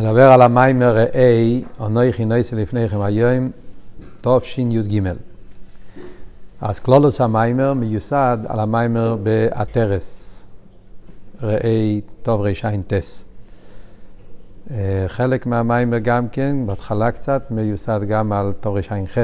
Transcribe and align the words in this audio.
נדבר 0.00 0.30
על 0.30 0.42
המיימר 0.42 0.96
ראה, 0.96 1.58
אנוכי 1.86 2.24
נויסה 2.24 2.56
לפניכם 2.56 3.00
היום, 3.00 3.50
תשי"ג. 4.20 5.00
אז 6.60 6.80
קלולוס 6.80 7.20
המיימר 7.20 7.74
מיוסד 7.74 8.38
על 8.48 8.60
המיימר 8.60 9.16
באתרס, 9.22 10.42
ראה 11.42 11.98
טוב 12.22 12.40
רע"ט. 12.40 12.92
חלק 15.06 15.46
מהמיימר 15.46 15.98
גם 15.98 16.28
כן, 16.28 16.56
בהתחלה 16.66 17.10
קצת, 17.10 17.42
מיוסד 17.50 18.00
גם 18.08 18.32
על 18.32 18.52
תרע"ח. 18.60 19.18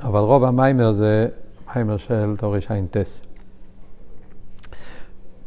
אבל 0.00 0.20
רוב 0.20 0.44
המיימר 0.44 0.92
זה 0.92 1.28
מיימר 1.74 1.96
של 1.96 2.34
תרע"ט. 2.38 2.96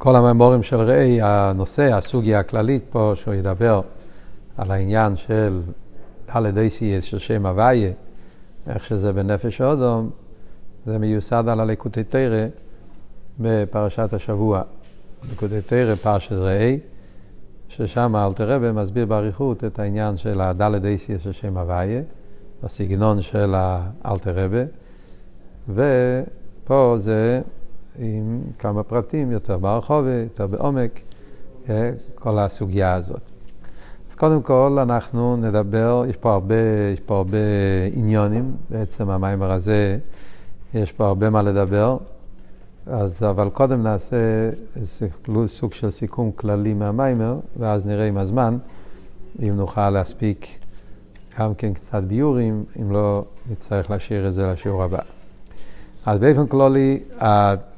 כל 0.03 0.15
הממורים 0.15 0.63
של 0.63 0.81
ראי, 0.81 1.21
הנושא, 1.21 1.93
הסוגיה 1.93 2.39
הכללית 2.39 2.83
פה, 2.89 3.11
שהוא 3.15 3.33
ידבר 3.33 3.81
על 4.57 4.71
העניין 4.71 5.15
של 5.15 5.61
דלת 6.33 6.57
אייסייס 6.57 7.05
של 7.05 7.19
שם 7.19 7.45
הוויה, 7.45 7.91
איך 8.67 8.85
שזה 8.85 9.13
בנפש 9.13 9.61
אודום, 9.61 10.09
זה 10.85 10.99
מיוסד 10.99 11.43
על 11.47 11.59
הליקוטי 11.59 12.03
תרא 12.03 12.45
בפרשת 13.39 14.13
השבוע. 14.13 14.61
ליקוטי 15.29 15.61
תרא 15.61 15.95
פרשת 15.95 16.31
ראי, 16.31 16.79
ששם 17.69 18.15
אלתר 18.15 18.49
רבי 18.49 18.71
מסביר 18.71 19.05
באריכות 19.05 19.63
את 19.63 19.79
העניין 19.79 20.17
של 20.17 20.41
הדלת 20.41 20.85
אייסייס 20.85 21.21
של 21.21 21.31
שם 21.31 21.57
הוויה, 21.57 22.01
הסגנון 22.63 23.21
של 23.21 23.53
האלתר 23.57 24.33
רבי, 24.35 24.63
ופה 25.69 26.95
זה 26.97 27.41
עם 27.97 28.41
כמה 28.59 28.83
פרטים 28.83 29.31
יותר 29.31 29.57
ברחוב, 29.57 30.05
יותר 30.07 30.47
בעומק, 30.47 30.99
אה, 31.69 31.91
כל 32.15 32.39
הסוגיה 32.39 32.93
הזאת. 32.93 33.21
אז 34.09 34.15
קודם 34.15 34.41
כל 34.41 34.77
אנחנו 34.81 35.37
נדבר, 35.37 36.03
יש 36.09 36.17
פה 36.17 36.33
הרבה, 36.33 36.55
יש 36.93 36.99
פה 36.99 37.17
הרבה 37.17 37.37
עניונים, 37.93 38.55
בעצם 38.69 39.09
המיימר 39.09 39.51
הזה, 39.51 39.97
יש 40.73 40.91
פה 40.91 41.07
הרבה 41.07 41.29
מה 41.29 41.41
לדבר, 41.41 41.97
אז, 42.85 43.23
אבל 43.23 43.49
קודם 43.49 43.83
נעשה 43.83 44.49
איזה 44.75 45.07
סוג 45.45 45.73
של 45.73 45.91
סיכום 45.91 46.31
כללי 46.31 46.73
מהמיימר, 46.73 47.39
ואז 47.57 47.85
נראה 47.85 48.07
עם 48.07 48.17
הזמן 48.17 48.57
אם 49.39 49.55
נוכל 49.55 49.89
להספיק 49.89 50.47
גם 51.39 51.55
כן 51.55 51.73
קצת 51.73 52.03
ביורים, 52.03 52.63
אם 52.81 52.91
לא 52.91 53.25
נצטרך 53.51 53.89
להשאיר 53.89 54.27
את 54.27 54.33
זה 54.33 54.47
לשיעור 54.47 54.83
הבא. 54.83 54.99
אז 56.05 56.19
באופן 56.19 56.47
כללי, 56.47 57.03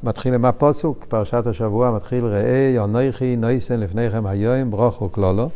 מתחיל 0.04 0.34
עם 0.34 0.46
הפוסוק, 0.46 1.06
פרשת 1.08 1.48
השבוע 1.48 1.92
מתחיל, 1.92 2.26
ראה 2.26 2.84
אנוכי 2.84 3.36
נויסן 3.36 3.80
לפניכם 3.80 4.26
היום, 4.26 4.72
ברוכו 4.72 5.12
כלולו. 5.12 5.50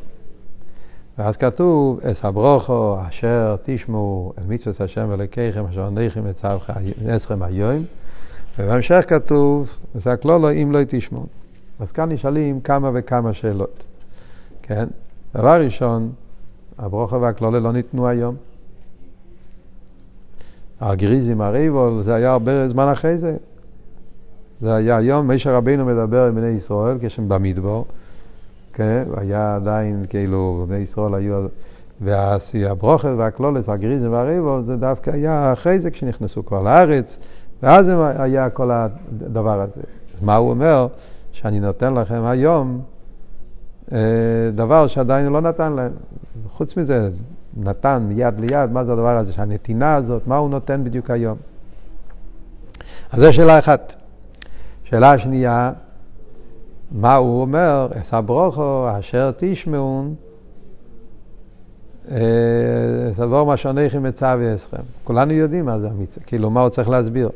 ואז 1.17 1.37
כתוב, 1.37 1.99
אס 1.99 2.25
הברוכו 2.25 2.97
אשר 3.09 3.55
תשמעו 3.63 4.33
אל 4.37 4.43
מצוות 4.47 4.81
השם 4.81 5.11
אלוקיכם 5.11 5.65
אשר 5.65 5.87
אנוכי 5.87 6.19
מצווכם 7.05 7.43
היום. 7.43 7.83
ובהמשך 8.59 9.03
כתוב, 9.07 9.77
זה 9.95 10.11
הכלולו 10.11 10.51
אם 10.51 10.71
לא 10.71 10.79
תשמעו. 10.87 11.25
אז 11.79 11.91
כאן 11.91 12.11
נשאלים 12.11 12.61
כמה 12.61 12.91
וכמה 12.93 13.33
שאלות. 13.33 13.83
כן? 14.61 14.87
דבר 15.35 15.61
ראשון, 15.63 16.11
הברוכו 16.77 17.21
והכלולו 17.21 17.59
לא 17.59 17.71
ניתנו 17.71 18.07
היום. 18.07 18.35
הגריזים, 20.81 21.41
הריבול, 21.41 22.01
זה 22.03 22.15
היה 22.15 22.31
הרבה 22.31 22.69
זמן 22.69 22.87
אחרי 22.87 23.17
זה. 23.17 23.35
זה 24.61 24.75
היה 24.75 24.97
היום, 24.97 25.27
מישר 25.27 25.55
רבינו 25.55 25.85
מדבר 25.85 26.27
עם 26.27 26.35
בני 26.35 26.47
ישראל 26.47 26.97
כשהם 27.01 27.29
במדבור, 27.29 27.85
כן? 28.73 29.03
היה 29.17 29.55
עדיין, 29.55 30.05
כאילו, 30.09 30.65
בני 30.69 30.77
ישראל 30.77 31.13
היו... 31.13 31.45
והברוכת 32.01 33.09
והקלולת, 33.17 33.69
הגריזם 33.69 34.11
והריבול, 34.11 34.61
זה 34.61 34.75
דווקא 34.75 35.11
היה 35.11 35.53
אחרי 35.53 35.79
זה 35.79 35.91
כשנכנסו 35.91 36.45
כבר 36.45 36.63
לארץ, 36.63 37.19
ואז 37.63 37.91
היה 38.17 38.49
כל 38.49 38.71
הדבר 38.71 39.61
הזה. 39.61 39.81
אז 40.13 40.23
מה 40.23 40.35
הוא 40.35 40.49
אומר? 40.49 40.87
שאני 41.31 41.59
נותן 41.59 41.93
לכם 41.93 42.23
היום 42.23 42.81
אה, 43.91 43.97
דבר 44.55 44.87
שעדיין 44.87 45.25
הוא 45.25 45.33
לא 45.33 45.41
נתן 45.41 45.73
להם. 45.73 45.91
חוץ 46.47 46.77
מזה, 46.77 47.09
נתן 47.57 48.05
מיד 48.07 48.39
ליד, 48.39 48.71
מה 48.71 48.83
זה 48.83 48.93
הדבר 48.93 49.17
הזה, 49.17 49.33
שהנתינה 49.33 49.95
הזאת, 49.95 50.27
מה 50.27 50.37
הוא 50.37 50.49
נותן 50.49 50.83
בדיוק 50.83 51.09
היום. 51.09 51.37
אז 53.11 53.19
זו 53.19 53.33
שאלה 53.33 53.59
אחת. 53.59 53.95
שאלה 54.83 55.19
שנייה, 55.19 55.71
מה 56.91 57.15
הוא 57.15 57.41
אומר, 57.41 57.87
אסא 58.01 58.21
ברוכו, 58.21 58.87
אשר 58.99 59.31
תשמעון, 59.37 60.15
סבור 63.13 63.45
מה 63.45 63.57
שונאיכם 63.57 64.03
מצווה 64.03 64.55
אסכם. 64.55 64.81
כולנו 65.03 65.33
יודעים 65.33 65.65
מה 65.65 65.79
זה 65.79 65.89
המצווה, 65.89 66.25
כאילו 66.25 66.49
מה 66.49 66.61
הוא 66.61 66.69
צריך 66.69 66.89
להסביר. 66.89 67.29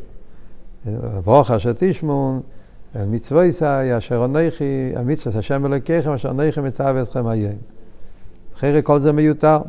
ברוכו 1.24 1.56
אשר 1.56 1.72
תשמעון, 1.76 2.42
מצווה 2.96 3.46
ישאי, 3.46 3.98
אשר 3.98 4.26
אנכי, 4.26 4.92
המצווה 4.96 5.40
השם 5.40 5.66
אלוקיכם, 5.66 6.12
אשר 6.12 6.30
אנכי 6.30 6.62
מצווה 6.62 7.02
אסכם 7.02 7.28
היום. 7.28 7.54
אחרי 8.58 8.80
כל 8.84 9.00
זה 9.00 9.12
מיותר. 9.12 9.60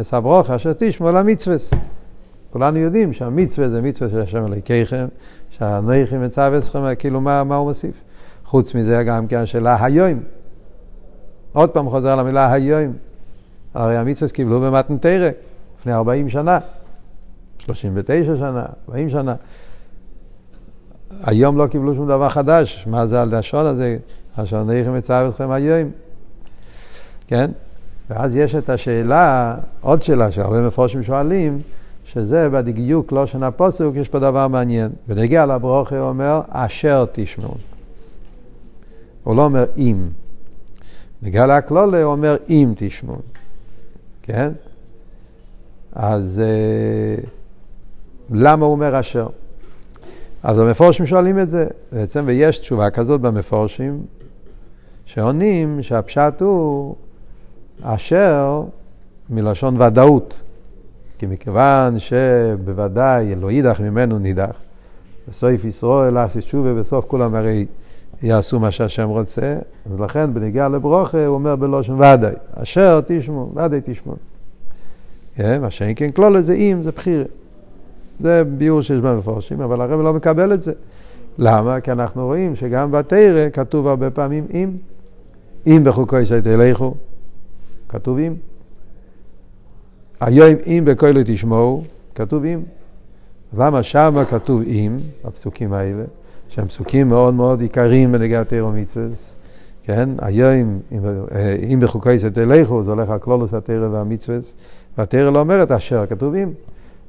אס 0.00 0.14
הברוכה 0.14 0.56
אשר 0.56 0.72
תשמעו 0.78 1.08
על 1.08 1.16
המצווה. 1.16 1.56
כולנו 2.50 2.78
יודעים 2.78 3.12
שהמצווה 3.12 3.68
זה 3.68 3.82
מצווה 3.82 4.10
של 4.10 4.20
השם 4.20 4.46
אלוקיכם, 4.46 5.06
שהנכים 5.50 6.22
מצווה 6.22 6.58
אצלכם, 6.58 6.94
כאילו 6.94 7.20
מה, 7.20 7.44
מה 7.44 7.56
הוא 7.56 7.68
מוסיף? 7.68 7.94
חוץ 8.44 8.74
מזה 8.74 9.02
גם 9.06 9.26
כן 9.26 9.36
השאלה 9.36 9.84
היום. 9.84 10.20
עוד 11.52 11.70
פעם 11.70 11.90
חוזר 11.90 12.12
על 12.12 12.20
המילה 12.20 12.52
היום. 12.52 12.92
הרי 13.74 13.96
המצווה 13.96 14.30
קיבלו 14.30 14.60
במתן 14.60 14.98
תרא 14.98 15.30
לפני 15.78 15.92
40 15.92 16.28
שנה, 16.28 16.58
39 17.58 18.36
שנה, 18.36 18.66
40 18.88 19.10
שנה. 19.10 19.34
היום 21.22 21.58
לא 21.58 21.66
קיבלו 21.66 21.94
שום 21.94 22.08
דבר 22.08 22.28
חדש, 22.28 22.84
מה 22.90 23.06
זה 23.06 23.20
הלשון 23.20 23.66
הזה, 23.66 23.98
אשר 24.36 24.64
נכים 24.64 24.94
מצווה 24.94 25.28
אתכם 25.28 25.50
היום. 25.50 25.90
כן? 27.26 27.50
ואז 28.10 28.36
יש 28.36 28.54
את 28.54 28.68
השאלה, 28.68 29.56
עוד 29.80 30.02
שאלה 30.02 30.30
שהרבה 30.30 30.66
מפורשים 30.66 31.02
שואלים, 31.02 31.60
שזה 32.04 32.48
בדיוק 32.48 33.12
לא 33.12 33.26
שנה 33.26 33.50
פוסוק, 33.50 33.96
יש 33.96 34.08
פה 34.08 34.18
דבר 34.18 34.48
מעניין. 34.48 34.90
ונגיע 35.08 35.46
לברוכה 35.46 35.98
הוא 35.98 36.08
אומר, 36.08 36.40
אשר 36.48 37.04
תשמעו. 37.12 37.54
הוא 39.24 39.36
לא 39.36 39.44
אומר 39.44 39.64
אם. 39.76 40.08
נגיע 41.22 41.46
להקלולה 41.46 42.02
הוא 42.02 42.12
אומר 42.12 42.36
אם 42.48 42.72
תשמעו. 42.76 43.18
כן? 44.22 44.52
אז 45.92 46.42
uh, 46.44 47.26
למה 48.30 48.64
הוא 48.64 48.72
אומר 48.72 49.00
אשר? 49.00 49.26
אז 50.42 50.58
המפורשים 50.58 51.06
שואלים 51.06 51.38
את 51.38 51.50
זה, 51.50 51.66
בעצם, 51.92 52.24
ויש 52.26 52.58
תשובה 52.58 52.90
כזאת 52.90 53.20
במפורשים, 53.20 54.02
שעונים 55.04 55.82
שהפשט 55.82 56.40
הוא 56.40 56.94
אשר 57.82 58.62
מלשון 59.30 59.80
ודאות. 59.80 60.40
כי 61.18 61.26
מכיוון 61.26 61.98
שבוודאי 61.98 63.34
לא 63.34 63.50
יידח 63.50 63.80
ממנו 63.80 64.18
נידח, 64.18 64.60
בסוף 65.28 65.64
ישראל 65.64 66.18
אף 66.18 66.36
ישובה, 66.36 66.74
בסוף 66.74 67.04
כולם 67.08 67.34
הרי 67.34 67.66
יעשו 68.22 68.60
מה 68.60 68.70
שהשם 68.70 69.08
רוצה, 69.08 69.56
אז 69.86 70.00
לכן 70.00 70.34
בנגיעה 70.34 70.68
לברוכה 70.68 71.26
הוא 71.26 71.34
אומר 71.34 71.56
בלושן 71.56 71.92
ודאי, 71.92 72.34
אשר 72.54 73.00
תשמעו, 73.06 73.52
ודאי 73.56 73.80
תשמעו. 73.84 74.16
כן, 75.36 75.60
מה 75.60 75.70
שאין 75.70 75.92
כן 75.96 76.10
כלול 76.10 76.40
זה 76.40 76.54
אם, 76.54 76.82
זה 76.82 76.90
בחירה. 76.92 77.24
זה 78.20 78.42
ביור 78.44 78.82
שיש 78.82 78.98
במפורשים, 78.98 79.60
אבל 79.60 79.80
הרב 79.80 80.00
לא 80.00 80.14
מקבל 80.14 80.52
את 80.52 80.62
זה. 80.62 80.72
למה? 81.38 81.80
כי 81.80 81.92
אנחנו 81.92 82.26
רואים 82.26 82.56
שגם 82.56 82.92
בתרא 82.92 83.50
כתוב 83.52 83.86
הרבה 83.86 84.10
פעמים 84.10 84.46
אם. 84.54 84.70
אם 85.66 85.82
בחוקו 85.84 86.18
יסייט 86.18 86.46
אליכו, 86.46 86.94
כתוב 87.94 88.18
אם. 88.18 88.34
היום 90.20 90.48
אם 90.66 90.84
בכל 90.86 91.22
תשמעו, 91.22 91.84
כתוב 92.14 92.44
אם. 92.44 92.62
למה 93.58 93.82
שמה 93.82 94.24
כתוב 94.24 94.62
אם, 94.62 94.96
הפסוקים 95.24 95.72
האלה, 95.72 96.04
שהם 96.48 96.68
פסוקים 96.68 97.08
מאוד 97.08 97.34
מאוד 97.34 97.60
עיקריים 97.60 98.12
בנגיעת 98.12 98.48
תירו 98.48 98.72
מצווה, 98.72 99.06
כן? 99.82 100.08
היום, 100.18 100.80
אם 101.68 101.80
בחוקי 101.80 102.18
סתלכו, 102.18 102.82
זה 102.82 102.90
הולך 102.90 103.10
על 103.10 103.18
כלולוס 103.18 103.54
התרא 103.54 103.88
והמצווה, 103.88 104.38
והתרא 104.98 105.30
לא 105.30 105.38
אומרת 105.38 105.70
אשר, 105.70 106.06
כתוב 106.06 106.34
אם. 106.34 106.50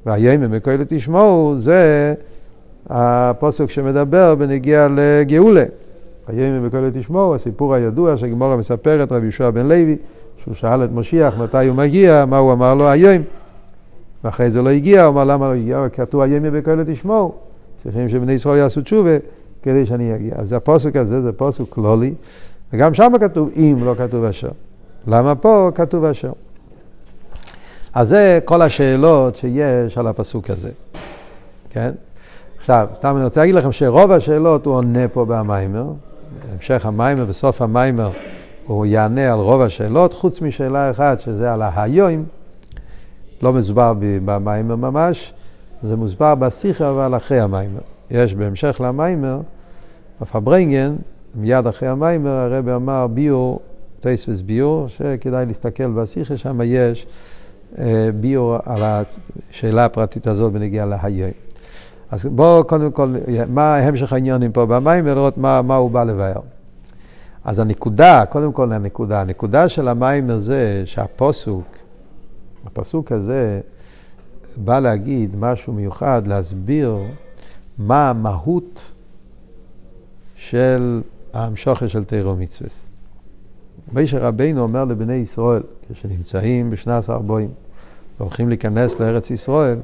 והיום 0.06 0.42
אם 0.42 0.50
בכל 0.50 0.84
תשמעו, 0.84 1.54
זה 1.58 2.14
הפוסק 2.86 3.70
שמדבר 3.70 4.34
בנגיע 4.34 4.88
לגאולה. 4.96 5.64
אם 6.32 6.68
בכל 6.68 6.90
תשמעו, 6.90 7.34
הסיפור 7.34 7.74
הידוע 7.74 8.16
שגמורה 8.16 8.56
מספרת, 8.56 9.12
רבי 9.12 9.22
יהושע 9.22 9.50
בן 9.50 9.66
לוי, 9.66 9.96
שהוא 10.36 10.54
שאל 10.54 10.84
את 10.84 10.90
משיח 10.92 11.38
מתי 11.38 11.66
הוא 11.66 11.76
מגיע, 11.76 12.24
מה 12.24 12.38
הוא 12.38 12.52
אמר 12.52 12.74
לו 12.74 12.88
היום. 12.88 13.22
ואחרי 14.24 14.50
זה 14.50 14.62
לא 14.62 14.70
הגיע, 14.70 15.04
הוא 15.04 15.12
אמר 15.12 15.24
למה 15.24 15.48
לא 15.48 15.54
הגיע? 15.54 15.86
כתוב 15.92 16.20
היום 16.20 16.50
בכאלה 16.52 16.84
תשמעו. 16.86 17.34
צריכים 17.76 18.08
שבני 18.08 18.32
ישראל 18.32 18.58
יעשו 18.58 18.80
תשובה 18.80 19.16
כדי 19.62 19.86
שאני 19.86 20.14
אגיע. 20.14 20.34
אז 20.36 20.52
הפוסק 20.52 20.96
הזה 20.96 21.22
זה 21.22 21.32
פוסק 21.32 21.62
כלולי, 21.68 22.14
וגם 22.72 22.94
שם 22.94 23.12
כתוב 23.20 23.50
אם, 23.56 23.76
לא 23.84 23.94
כתוב 23.98 24.24
אשר. 24.24 24.48
למה 25.06 25.34
פה 25.34 25.70
כתוב 25.74 26.04
אשר? 26.04 26.32
אז 27.94 28.08
זה 28.08 28.38
כל 28.44 28.62
השאלות 28.62 29.36
שיש 29.36 29.98
על 29.98 30.06
הפסוק 30.06 30.50
הזה, 30.50 30.70
כן? 31.70 31.90
עכשיו, 32.58 32.88
סתם 32.94 33.16
אני 33.16 33.24
רוצה 33.24 33.40
להגיד 33.40 33.54
לכם 33.54 33.72
שרוב 33.72 34.12
השאלות 34.12 34.66
הוא 34.66 34.74
עונה 34.74 35.08
פה 35.08 35.24
במיימר, 35.24 35.86
בהמשך 36.48 36.86
המיימר, 36.86 37.24
בסוף 37.24 37.62
המיימר, 37.62 38.10
הוא 38.66 38.86
יענה 38.86 39.32
על 39.32 39.38
רוב 39.38 39.60
השאלות, 39.60 40.14
חוץ 40.14 40.40
משאלה 40.40 40.90
אחת, 40.90 41.20
שזה 41.20 41.52
על 41.52 41.62
ההיום, 41.62 42.24
לא 43.42 43.52
מסובר 43.52 43.92
במיימר 43.98 44.76
ממש, 44.76 45.32
זה 45.82 45.96
מוסבר 45.96 46.34
בשיחה 46.34 46.90
אבל 46.90 47.16
אחרי 47.16 47.40
המיימר. 47.40 47.80
יש 48.10 48.34
בהמשך 48.34 48.80
למיימר, 48.84 49.40
בפברנגן, 50.20 50.96
מיד 51.34 51.66
אחרי 51.66 51.88
המיימר, 51.88 52.30
הרבי 52.30 52.72
אמר 52.72 53.06
ביור, 53.06 53.60
טייסווס 54.00 54.42
ביור, 54.42 54.88
שכדאי 54.88 55.46
להסתכל 55.46 55.86
בשיחה, 55.86 56.36
שם 56.36 56.60
יש 56.64 57.06
אה, 57.78 58.10
ביור 58.20 58.56
על 58.64 58.82
השאלה 58.82 59.84
הפרטית 59.84 60.26
הזאת 60.26 60.52
בנגיעה 60.52 60.86
להיום. 60.86 61.45
אז 62.10 62.26
בואו 62.26 62.64
קודם 62.64 62.92
כל, 62.92 63.14
מה 63.48 63.76
המשך 63.76 64.12
העניינים 64.12 64.52
פה 64.52 64.66
במים 64.66 65.04
ולראות 65.06 65.38
מה, 65.38 65.62
מה 65.62 65.76
הוא 65.76 65.90
בא 65.90 66.04
לבאר. 66.04 66.40
אז 67.44 67.58
הנקודה, 67.58 68.24
קודם 68.26 68.52
כל 68.52 68.72
הנקודה, 68.72 69.20
הנקודה 69.20 69.68
של 69.68 69.88
המים 69.88 70.40
זה 70.40 70.82
שהפוסוק, 70.84 71.64
הפסוק 72.66 73.12
הזה 73.12 73.60
בא 74.56 74.78
להגיד 74.78 75.36
משהו 75.36 75.72
מיוחד, 75.72 76.26
להסביר 76.26 76.96
מה 77.78 78.10
המהות 78.10 78.80
של 80.36 81.02
המשוכר 81.32 81.86
של 81.86 82.04
תירו 82.04 82.36
מצווה. 82.36 82.70
מישר 83.92 84.18
רבינו 84.18 84.60
אומר 84.60 84.84
לבני 84.84 85.14
ישראל, 85.14 85.62
כשנמצאים 85.92 86.70
בשנת 86.70 86.98
עשר 86.98 87.18
בואים, 87.18 87.50
והולכים 88.18 88.48
להיכנס 88.48 89.00
לארץ 89.00 89.30
ישראל, 89.30 89.78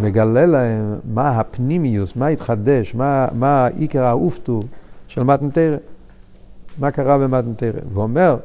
מגלה 0.00 0.46
להם 0.46 0.94
מה 1.04 1.30
הפנימיוס, 1.30 2.16
מה 2.16 2.26
התחדש, 2.26 2.94
מה, 2.94 3.28
מה 3.32 3.66
עיקר 3.66 4.04
האופטו 4.04 4.60
של 5.08 5.22
מתנתרא. 5.22 5.76
מה 6.78 6.90
קרה 6.90 7.18
במתנתרא. 7.18 7.80
ואומר 7.94 8.36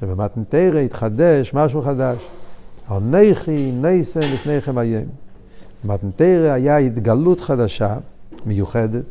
שבמתנתרא 0.00 0.78
התחדש 0.78 1.54
משהו 1.54 1.82
חדש. 1.82 2.26
עונכי 2.88 3.72
נסן 3.80 4.20
לפניכם 4.20 4.78
היום. 4.78 5.04
במתנתרא 5.84 6.52
היה 6.52 6.76
התגלות 6.76 7.40
חדשה, 7.40 7.96
מיוחדת. 8.46 9.04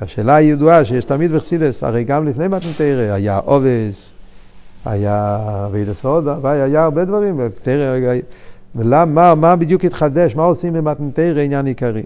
השאלה 0.00 0.34
הידועה 0.34 0.84
שיש 0.84 1.04
תמיד 1.04 1.32
בחסידס, 1.32 1.84
הרי 1.84 2.04
גם 2.04 2.26
לפני 2.26 2.48
מתנתרא 2.48 3.12
היה 3.12 3.38
עובס, 3.38 4.12
היה 4.84 5.38
אבידס 5.66 6.04
הודה, 6.04 6.36
והיה 6.42 6.84
הרבה 6.84 7.04
דברים, 7.04 7.40
ולמה, 8.76 9.34
מה 9.34 9.56
בדיוק 9.56 9.84
התחדש, 9.84 10.36
מה 10.36 10.42
עושים 10.42 10.72
במתנתרא 10.72 11.40
עניין 11.40 11.66
עיקרי. 11.66 12.02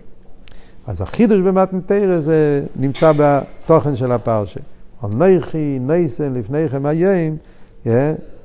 אז 0.86 1.00
החידוש 1.00 1.40
במתנתרא 1.40 2.20
זה 2.20 2.64
נמצא 2.76 3.12
בתוכן 3.16 3.96
של 3.96 4.12
הפרשה. 4.12 4.60
אונכי 5.02 5.78
נסן 5.80 6.34
לפניכם 6.34 6.86
היום, 6.86 7.36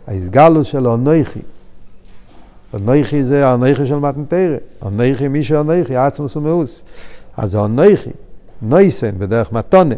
ההסגלוס 0.08 0.68
של 0.68 0.88
אונכי. 0.88 1.40
אונכי 2.74 3.24
זה 3.24 3.52
אונכי 3.52 3.86
של 3.86 3.96
מתנתרא. 3.96 4.58
אונכי 4.82 5.28
מי 5.28 5.44
שאונכי, 5.44 5.96
עצמוס 5.96 6.36
ומאוס. 6.36 6.84
אז 7.38 7.56
אונכי, 7.56 8.10
נסן 8.62 9.12
בדרך 9.18 9.52
מתונה. 9.52 9.96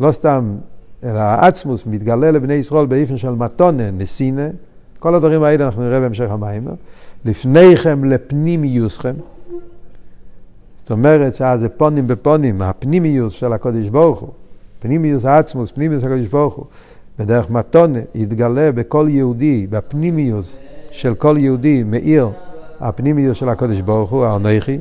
לא 0.00 0.12
סתם, 0.12 0.56
אלא 1.04 1.18
העצמוס 1.18 1.86
מתגלה 1.86 2.30
לבני 2.30 2.54
ישראל 2.54 2.86
באיפן 2.86 3.16
של 3.16 3.30
מתונה, 3.30 3.90
נסינה. 3.90 4.48
כל 5.00 5.14
הדברים 5.14 5.42
האלה 5.42 5.64
אנחנו 5.64 5.82
נראה 5.82 6.00
בהמשך 6.00 6.30
המים. 6.30 6.68
לפניכם 7.24 8.04
לפנימיוסכם. 8.04 9.14
זאת 10.76 10.90
אומרת 10.90 11.34
שאז 11.34 11.60
זה 11.60 11.68
פונים 11.68 12.06
בפונים, 12.06 12.62
הפנימיוס 12.62 13.32
של 13.32 13.52
הקודש 13.52 13.88
ברוך 13.88 14.20
הוא. 14.20 14.30
פנימיוס 14.80 15.24
העצמוס, 15.24 15.70
פנימיוס 15.70 16.04
הקדוש 16.04 16.26
ברוך 16.26 16.54
הוא, 16.54 16.64
בדרך 17.18 17.50
מתונה, 17.50 17.98
יתגלה 18.14 18.72
בכל 18.72 19.06
יהודי, 19.10 19.66
בפנימיוס 19.70 20.60
של 20.90 21.14
כל 21.14 21.36
יהודי, 21.38 21.82
מאיר 21.82 22.28
הפנימיוס 22.80 23.36
של 23.36 23.48
הקודש 23.48 23.80
ברוך 23.80 24.10
הוא, 24.10 24.24
האנכי. 24.24 24.78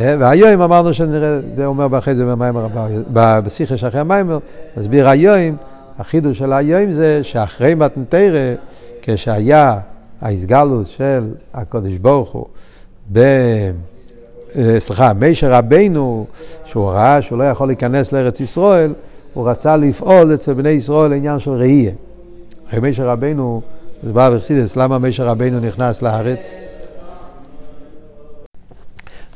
אה, 0.00 0.16
והיום 0.18 0.60
אמרנו 0.60 0.94
שנראה, 0.94 1.40
זה 1.56 1.66
אומר 1.66 1.98
אחרי 1.98 2.14
זה 2.14 2.24
במיימר 2.24 2.64
הבא, 2.64 3.40
בשיחה 3.40 3.76
שאחרי 3.76 4.00
המיימר, 4.00 4.38
נסביר 4.76 5.08
היום, 5.08 5.56
החידוש 6.02 6.38
של 6.38 6.52
היום 6.52 6.92
זה 6.92 7.24
שאחרי 7.24 7.74
מתנתרא, 7.74 8.54
כשהיה 9.02 9.78
ההסגלות 10.20 10.86
של 10.86 11.34
הקודש 11.54 11.96
ברוך 11.96 12.30
הוא, 12.30 12.46
אה, 13.16 13.70
סליחה, 14.78 15.12
מישר 15.12 15.52
רבינו, 15.52 16.26
שהוא 16.64 16.90
ראה 16.90 17.22
שהוא 17.22 17.38
לא 17.38 17.44
יכול 17.44 17.66
להיכנס 17.66 18.12
לארץ 18.12 18.40
ישראל, 18.40 18.94
הוא 19.34 19.50
רצה 19.50 19.76
לפעול 19.76 20.34
אצל 20.34 20.52
בני 20.52 20.70
ישראל 20.70 21.10
לעניין 21.10 21.38
של 21.38 21.50
ראייה. 21.50 21.92
אחרי 22.68 22.80
מישר 22.80 23.08
רבינו, 23.08 23.60
זה 24.02 24.12
בא 24.12 24.30
בחסידס, 24.30 24.76
למה 24.76 24.98
מישר 24.98 25.26
רבינו 25.26 25.60
נכנס 25.60 26.02
לארץ? 26.02 26.52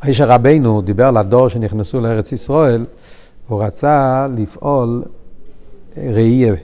מישר 0.05 0.25
רבינו 0.25 0.83
דיבר 0.83 1.11
לדור 1.11 1.49
שנכנסו 1.49 2.01
לארץ 2.01 2.33
ישראל, 2.33 2.85
הוא 3.49 3.65
רצה 3.65 4.27
לפעול 4.37 5.03
ראייה 5.99 6.55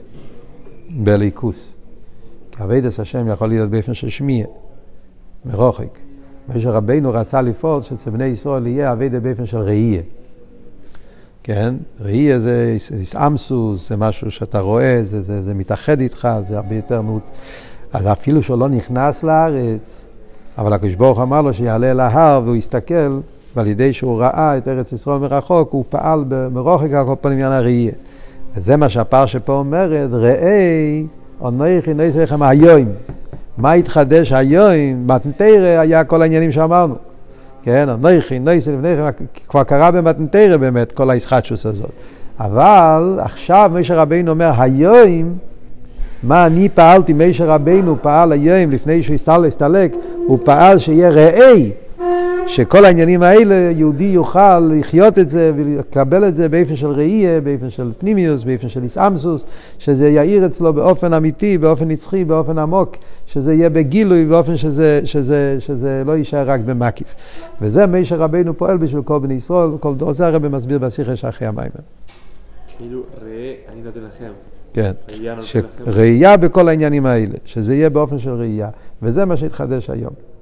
בליכוס. 0.89 1.73
כי 2.51 2.63
אבידס 2.63 2.99
השם 2.99 3.27
יכול 3.27 3.49
להיות 3.49 3.69
באופן 3.69 3.93
של 3.93 4.09
שמיע, 4.09 4.45
מרוחק. 5.45 5.97
משה 6.49 6.71
רבינו 6.71 7.13
רצה 7.13 7.41
לפעול 7.41 7.81
שאצל 7.81 8.09
בני 8.09 8.25
ישראל 8.25 8.67
יהיה 8.67 8.91
אביידה 8.91 9.19
באופן 9.19 9.45
של 9.45 9.57
ראייה. 9.57 10.01
כן? 11.43 11.75
ראייה 12.01 12.39
זה 12.39 12.77
איסאמסוס, 12.99 13.89
זה 13.89 13.97
משהו 13.97 14.31
שאתה 14.31 14.59
רואה, 14.59 15.03
זה, 15.03 15.21
זה, 15.21 15.43
זה 15.43 15.53
מתאחד 15.53 15.99
איתך, 15.99 16.27
זה 16.41 16.57
הרבה 16.57 16.75
יותר 16.75 17.01
מאוד... 17.01 17.21
אז 17.93 18.07
אפילו 18.11 18.43
שהוא 18.43 18.57
לא 18.57 18.69
נכנס 18.69 19.23
לארץ, 19.23 20.01
אבל 20.57 20.73
הקדוש 20.73 20.95
ברוך 20.95 21.19
אמר 21.19 21.41
לו 21.41 21.53
שיעלה 21.53 21.91
אל 21.91 21.99
ההר 21.99 22.41
והוא 22.45 22.55
יסתכל, 22.55 23.19
ועל 23.55 23.67
ידי 23.67 23.93
שהוא 23.93 24.19
ראה 24.19 24.57
את 24.57 24.67
ארץ 24.67 24.91
ישראל 24.91 25.17
מרחוק, 25.17 25.71
הוא 25.71 25.85
פעל 25.89 26.25
מרוחק 26.51 26.91
על 26.91 27.05
כל 27.05 27.15
פנים 27.21 27.33
עניין 27.33 27.51
הראייה. 27.51 27.93
וזה 28.55 28.77
מה 28.77 28.89
שהפרשה 28.89 29.39
פה 29.39 29.53
אומרת, 29.53 30.09
ראי, 30.11 31.05
אונכי 31.41 31.93
נעשה 31.93 32.23
לכם 32.23 32.43
היום. 32.43 32.85
מה 33.57 33.71
התחדש 33.73 34.31
היום? 34.31 35.07
מתנתרא 35.07 35.79
היה 35.79 36.03
כל 36.03 36.21
העניינים 36.21 36.51
שאמרנו. 36.51 36.95
כן, 37.63 37.89
אנכי, 37.89 38.39
נסי 38.39 38.71
לפניכם, 38.71 39.25
כבר 39.47 39.63
קרה 39.63 39.91
במתנתרא 39.91 40.57
באמת 40.57 40.91
כל 40.91 41.09
הישחטשוס 41.09 41.65
הזאת. 41.65 41.91
אבל 42.39 43.19
עכשיו 43.21 43.71
משה 43.73 43.95
רבינו 43.95 44.31
אומר, 44.31 44.51
היום, 44.57 45.33
מה 46.23 46.45
אני 46.45 46.69
פעלתי, 46.69 47.13
משה 47.13 47.45
רבינו 47.45 48.01
פעל 48.01 48.31
היום, 48.31 48.71
לפני 48.71 49.03
שהוא 49.03 49.15
הסתלק, 49.15 49.95
הוא 50.27 50.39
פעל 50.43 50.79
שיהיה 50.79 51.09
ראי. 51.09 51.71
שכל 52.47 52.85
העניינים 52.85 53.23
האלה, 53.23 53.55
יהודי 53.55 54.03
יוכל 54.03 54.59
לחיות 54.59 55.19
את 55.19 55.29
זה 55.29 55.51
ולקבל 55.55 56.27
את 56.27 56.35
זה 56.35 56.49
באופן 56.49 56.75
של 56.75 56.87
ראייה, 56.87 57.41
באופן 57.41 57.69
של 57.69 57.91
פנימיוס, 57.97 58.43
באופן 58.43 58.69
של 58.69 58.83
איסאמסוס, 58.83 59.45
שזה 59.79 60.09
יאיר 60.09 60.45
אצלו 60.45 60.73
באופן 60.73 61.13
אמיתי, 61.13 61.57
באופן 61.57 61.87
נצחי, 61.87 62.25
באופן 62.25 62.57
עמוק, 62.57 62.95
שזה 63.25 63.53
יהיה 63.53 63.69
בגילוי, 63.69 64.25
באופן 64.25 64.57
שזה, 64.57 65.01
שזה, 65.03 65.55
שזה 65.59 66.03
לא 66.05 66.17
יישאר 66.17 66.49
רק 66.49 66.61
במקיף. 66.61 67.15
וזה 67.61 67.85
מי 67.85 68.05
שרבנו 68.05 68.57
פועל 68.57 68.77
בשביל 68.77 69.01
כל 69.01 69.19
בני 69.19 69.33
ישראל, 69.33 69.69
כל 69.79 69.95
דור 69.95 70.13
זה 70.13 70.27
הרבי 70.27 70.47
מסביר 70.47 70.79
בשיחה 70.79 71.15
שאחרי 71.15 71.47
המים. 71.47 71.69
כאילו, 72.77 73.01
ראה, 73.21 73.53
אני 73.73 73.81
נותן 73.81 73.99
לכם. 73.99 74.31
כן, 74.73 74.91
ראייה 75.87 76.37
בכל 76.37 76.69
העניינים 76.69 77.05
האלה, 77.05 77.35
שזה 77.45 77.75
יהיה 77.75 77.89
באופן 77.89 78.17
של 78.17 78.31
ראייה, 78.31 78.69
וזה 79.01 79.25
מה 79.25 79.37
שהתחדש 79.37 79.89
היום. 79.89 80.32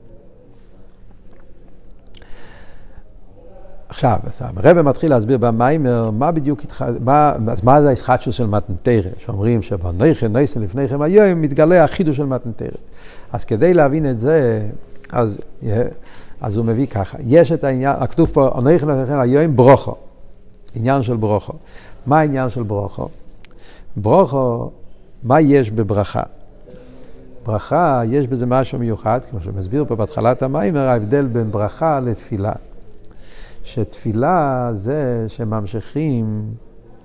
עכשיו, 3.91 4.19
הרב 4.55 4.81
מתחיל 4.81 5.10
להסביר 5.10 5.38
במיימר 5.38 6.10
מה 6.12 6.31
בדיוק, 6.31 6.62
מה, 7.00 7.33
אז 7.48 7.63
מה 7.63 7.81
זה 7.81 7.89
הישחטשוס 7.89 8.36
של 8.36 8.48
מתנתרא, 8.48 9.10
שאומרים 9.17 9.62
שבנכן 9.62 10.38
נסן 10.38 10.62
לפניכם 10.62 11.01
היום 11.01 11.41
מתגלה 11.41 11.83
החידוש 11.83 12.17
של 12.17 12.25
מתנתרא. 12.25 12.77
אז 13.33 13.45
כדי 13.45 13.74
להבין 13.74 14.10
את 14.10 14.19
זה, 14.19 14.67
אז, 15.12 15.41
אז 16.41 16.57
הוא 16.57 16.65
מביא 16.65 16.88
ככה, 16.88 17.17
יש 17.27 17.51
את 17.51 17.63
העניין, 17.63 17.95
הכתוב 18.00 18.29
פה, 18.33 18.51
נכן 18.63 18.88
לפניכם 18.88 19.19
היום 19.19 19.55
ברוכו, 19.55 19.95
עניין 20.75 21.03
של 21.03 21.15
ברוכו. 21.15 21.53
מה 22.05 22.19
העניין 22.19 22.50
של 22.50 22.63
ברוכו? 22.63 23.10
ברוכו, 23.95 24.71
מה 25.24 25.41
יש 25.41 25.71
בברכה? 25.71 26.24
ברכה, 27.45 28.01
יש 28.05 28.27
בזה 28.27 28.45
משהו 28.45 28.79
מיוחד, 28.79 29.19
כמו 29.29 29.41
שמסביר 29.41 29.86
פה 29.88 29.95
בהתחלת 29.95 30.43
המיימר, 30.43 30.88
ההבדל 30.88 31.25
בין 31.25 31.51
ברכה 31.51 32.00
לתפילה. 32.00 32.51
שתפילה 33.63 34.69
זה 34.73 35.25
שממשיכים 35.27 36.53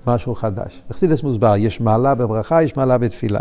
משהו 0.07 0.35
חדש. 0.35 0.83
בחסידס 0.89 1.23
מוסבר, 1.23 1.53
יש 1.57 1.81
מעלה 1.81 2.15
בברכה, 2.15 2.63
יש 2.63 2.77
מעלה 2.77 2.97
בתפילה. 2.97 3.39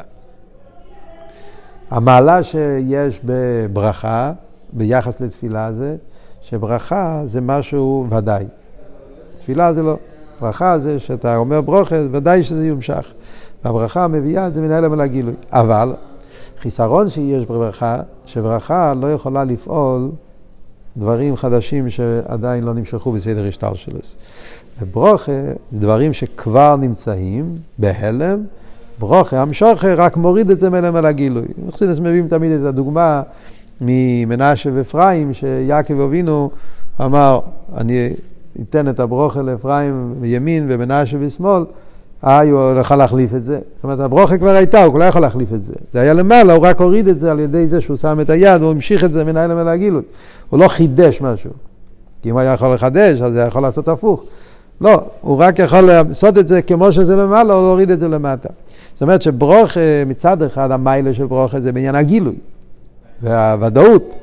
המעלה 1.91 2.43
שיש 2.43 3.21
בברכה, 3.25 4.33
ביחס 4.73 5.21
לתפילה 5.21 5.73
זה, 5.73 5.97
שברכה 6.41 7.23
זה 7.27 7.41
משהו 7.41 8.07
ודאי. 8.11 8.47
תפילה 9.37 9.73
זה 9.73 9.83
לא. 9.83 9.97
ברכה 10.41 10.79
זה 10.79 10.99
שאתה 10.99 11.37
אומר 11.37 11.61
ברוכה, 11.61 11.97
ודאי 12.11 12.45
שזה 12.45 12.67
יומשך. 12.67 13.13
והברכה 13.65 14.09
מביאה 14.09 14.47
את 14.47 14.53
זה 14.53 14.61
מן 14.61 14.71
ההלם 14.71 14.95
אל 14.95 15.01
הגילוי. 15.01 15.35
אבל 15.53 15.95
חיסרון 16.59 17.09
שיש 17.09 17.47
בברכה, 17.47 18.01
שברכה 18.27 18.93
לא 19.01 19.13
יכולה 19.13 19.45
לפעול 19.45 20.11
דברים 20.99 21.37
חדשים 21.37 21.91
שעדיין 21.91 22.65
לא 22.65 22.75
נמשכו 22.75 23.13
בסדר 23.13 23.49
השטר 23.49 23.75
שלו. 23.75 23.99
וברוכה 24.81 25.33
זה 25.71 25.79
דברים 25.79 26.13
שכבר 26.13 26.77
נמצאים 26.77 27.57
בהלם, 27.79 28.45
ברוכה, 28.99 29.43
המשוכה 29.43 29.95
רק 29.95 30.17
מוריד 30.17 30.51
את 30.51 30.61
זה 30.61 30.71
מהלם 30.71 30.97
אל 30.97 31.07
הגילוי. 31.07 31.47
מחסידס 31.67 31.99
מביאים 31.99 32.29
תמיד 32.29 32.53
את 32.53 32.65
הדוגמה 32.65 33.23
ממנשה 33.81 34.71
ואפרים, 34.75 35.35
שיעקב 35.35 36.01
אבינו 36.01 36.51
אמר, 37.01 37.41
אני 37.77 38.11
אתן 38.63 38.89
את 38.89 39.01
הברוכה 39.01 39.43
לאפרים 39.43 40.15
בימין 40.21 40.67
ומנשה 40.69 41.19
בשמאל, 41.19 41.65
אה, 42.27 42.43
הוא 42.43 42.61
הולך 42.61 42.91
להחליף 42.91 43.35
את 43.35 43.45
זה. 43.45 43.59
זאת 43.75 43.85
אומרת, 43.85 44.01
הברוכה 44.01 44.39
כבר 44.39 44.51
הייתה, 44.51 44.85
הוא 44.85 44.99
לא 44.99 45.05
יכול 45.05 45.23
להחליף 45.23 45.53
את 45.53 45.65
זה. 45.65 45.75
זה 45.93 46.01
היה 46.01 46.15
למעלה, 46.15 46.53
הוא 46.53 46.67
רק 46.67 46.81
הוריד 46.81 47.09
את 47.09 47.21
זה 47.21 47.31
על 47.31 47.41
ידי 47.41 47.67
זה 47.67 47.81
שהוא 47.81 47.97
שם 47.97 48.21
את 48.21 48.31
היד, 48.31 48.63
הוא 48.63 48.71
המשיך 48.71 49.05
את 49.05 49.13
זה 49.13 49.25
מן 49.25 49.37
האלם 49.37 49.59
אל 49.59 49.69
הגילוי. 49.69 50.03
הוא 50.51 50.61
לא 50.61 50.69
חידש 50.69 51.21
משהו. 51.21 51.51
כי 52.23 52.31
אם 52.31 52.35
הוא 52.35 52.41
היה 52.41 52.53
יכול 52.53 52.75
לחדש, 52.75 53.21
אז 53.21 53.33
הוא 53.33 53.39
היה 53.39 53.47
יכול 53.47 53.63
לעשות 53.63 53.89
הפוך. 53.89 54.25
לא, 54.81 55.01
הוא 55.21 55.37
רק 55.39 55.59
יכול 55.59 55.81
לעשות 55.81 56.39
את 56.39 56.49
זה 56.49 56.63
כמו 56.63 56.93
שזה 56.93 57.17
למעלה, 57.17 57.55
או 57.55 57.63
להוריד 57.63 57.91
את 57.91 58.01
זה 58.01 58.09
למטה. 58.09 58.49
זאת 58.93 59.03
אומרת 59.03 59.23
שברוכה, 59.23 59.81
מצד 60.07 60.43
אחד, 60.43 60.71
המיילה 60.71 61.15
של 61.15 61.27
ברוכה 61.27 61.61
זה 61.61 61.73
בעניין 61.73 61.95
הגילוי. 61.95 62.35
והוודאות. 63.23 64.15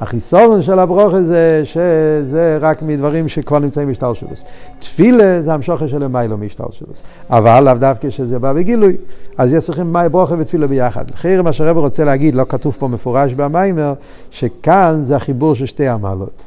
החיסורון 0.00 0.62
של 0.62 0.78
הברוכה 0.78 1.22
זה 1.22 1.62
שזה 1.64 2.58
רק 2.60 2.82
מדברים 2.82 3.28
שכבר 3.28 3.58
נמצאים 3.58 3.90
משטלשלוס. 3.90 4.44
תפילה 4.78 5.42
זה 5.42 5.54
המשוכר 5.54 5.86
של 5.86 6.02
המיילו 6.02 6.38
משטלשלוס. 6.38 7.02
אבל 7.30 7.60
לאו 7.60 7.74
דווקא 7.74 8.10
שזה 8.10 8.38
בא 8.38 8.52
בגילוי, 8.52 8.96
אז 9.38 9.52
יש 9.52 9.64
צריכים 9.64 9.92
מי 9.92 10.08
ברוכה 10.08 10.34
ותפילה 10.38 10.66
ביחד. 10.66 11.10
לכן 11.10 11.40
מה 11.40 11.52
שהרב 11.52 11.76
רוצה 11.76 12.04
להגיד, 12.04 12.34
לא 12.34 12.44
כתוב 12.48 12.76
פה 12.78 12.88
מפורש 12.88 13.34
במיימר, 13.34 13.94
שכאן 14.30 15.00
זה 15.02 15.16
החיבור 15.16 15.54
של 15.54 15.66
שתי 15.66 15.88
המעלות. 15.88 16.42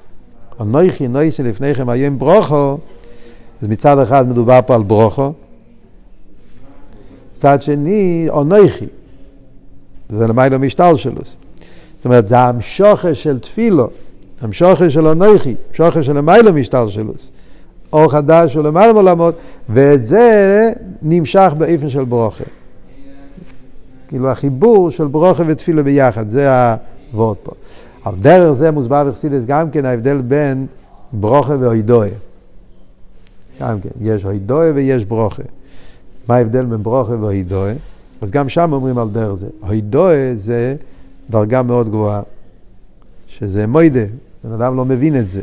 אנוכי 0.62 1.08
נויסי 1.08 1.44
לפניכם 1.44 1.90
היום 1.90 2.20
ברוכו, 2.20 2.78
אז 3.62 3.68
מצד 3.68 4.00
אחד 4.00 4.30
מדובר 4.30 4.60
פה 4.66 4.76
על 4.76 4.84
ברוכו, 4.84 5.34
מצד 7.38 7.62
שני 7.62 8.28
אנוכי, 8.42 8.86
זה 10.10 10.28
למיילו 10.28 10.60
משטלשלוס. 10.60 11.38
זאת 12.06 12.08
אומרת, 12.08 12.26
זה 12.26 12.40
המשוכר 12.40 13.14
של 13.14 13.40
תפילו, 13.40 13.90
המשוכר 14.42 14.90
של 14.90 15.08
אנוכי, 15.08 15.56
המשוכר 15.70 16.02
של 16.02 16.18
המיילו 16.18 16.54
משטר 16.54 16.90
שלוס. 16.90 17.32
אור 17.94 18.12
חדש 18.12 18.56
ולמעלה 18.56 18.94
מעולמות, 18.94 19.36
ואת 19.70 20.08
זה 20.08 20.72
נמשך 21.02 21.54
באופן 21.58 21.90
של 21.90 22.04
ברוכה. 22.04 22.44
כאילו 24.08 24.32
החיבור 24.32 24.90
של 24.90 25.08
ברוכה 25.08 25.44
ותפילה 25.48 25.84
ביחד, 25.84 26.28
זה 26.28 26.50
הוורד 27.14 27.38
פה. 27.44 27.52
על 28.04 28.14
דרך 28.22 28.54
זה 28.54 28.72
מוסבר 28.72 29.10
בחסידס 29.10 29.46
גם 29.46 29.72
כן 29.72 29.86
ההבדל 29.86 30.22
בין 30.22 30.66
ברוכה 31.14 31.54
ואוידואה. 31.60 32.10
גם 33.62 33.82
כן, 33.82 33.90
יש 34.02 34.26
אוידואה 34.26 34.72
ויש 34.76 35.06
ברוכה. 35.06 35.44
מה 36.28 36.36
ההבדל 36.36 36.66
בין 36.66 36.84
ברוכה 36.84 37.14
ואוידואה? 37.14 37.74
אז 38.22 38.32
גם 38.32 38.50
שם 38.50 38.74
אומרים 38.74 38.98
על 38.98 39.10
דרך 39.10 39.34
זה. 39.34 39.48
אוידואה 39.64 40.32
זה 40.36 40.76
דרגה 41.30 41.62
מאוד 41.62 41.90
גבוהה, 41.90 42.22
שזה 43.28 43.68
מוידה, 43.68 44.06
בן 44.44 44.52
אדם 44.52 44.78
לא 44.78 44.86
מבין 44.86 45.20
את 45.20 45.30
זה, 45.30 45.42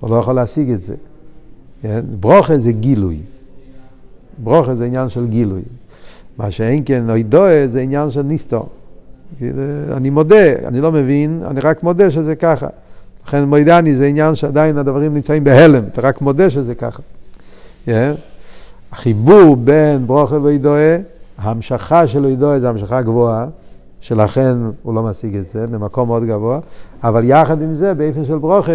הוא 0.00 0.10
לא 0.10 0.16
יכול 0.16 0.34
להשיג 0.34 0.70
את 0.70 0.82
זה. 0.82 0.94
כן? 1.82 2.00
ברוכה 2.20 2.58
זה 2.58 2.72
גילוי. 2.72 3.20
ברוכה 4.38 4.74
זה 4.74 4.84
עניין 4.84 5.08
של 5.08 5.26
גילוי. 5.26 5.62
מה 6.38 6.50
שאין 6.50 6.82
כן 6.86 7.10
אוידואה 7.10 7.68
זה 7.68 7.80
עניין 7.80 8.10
של 8.10 8.22
ניסטור. 8.22 8.68
אני 9.92 10.10
מודה, 10.10 10.52
אני 10.64 10.80
לא 10.80 10.92
מבין, 10.92 11.42
אני 11.46 11.60
רק 11.60 11.82
מודה 11.82 12.10
שזה 12.10 12.36
ככה. 12.36 12.66
לכן 13.26 13.44
מוידני 13.44 13.94
זה 13.94 14.06
עניין 14.06 14.34
שעדיין 14.34 14.78
הדברים 14.78 15.14
נמצאים 15.14 15.44
בהלם, 15.44 15.84
אתה 15.92 16.00
רק 16.00 16.20
מודה 16.20 16.50
שזה 16.50 16.74
ככה. 16.74 17.02
Yeah. 17.86 17.90
החיבור 18.92 19.56
בין 19.56 20.06
ברוכה 20.06 20.42
ואידואה, 20.42 20.98
ההמשכה 21.38 22.08
של 22.08 22.24
אידואה 22.24 22.60
זה 22.60 22.68
המשכה 22.68 23.02
גבוהה, 23.02 23.46
שלכן 24.00 24.56
הוא 24.82 24.94
לא 24.94 25.02
משיג 25.02 25.36
את 25.36 25.48
זה, 25.48 25.66
במקום 25.66 26.08
מאוד 26.08 26.24
גבוה, 26.24 26.58
אבל 27.04 27.24
יחד 27.24 27.62
עם 27.62 27.74
זה, 27.74 27.94
באופן 27.94 28.24
של 28.24 28.38
ברוכה, 28.38 28.72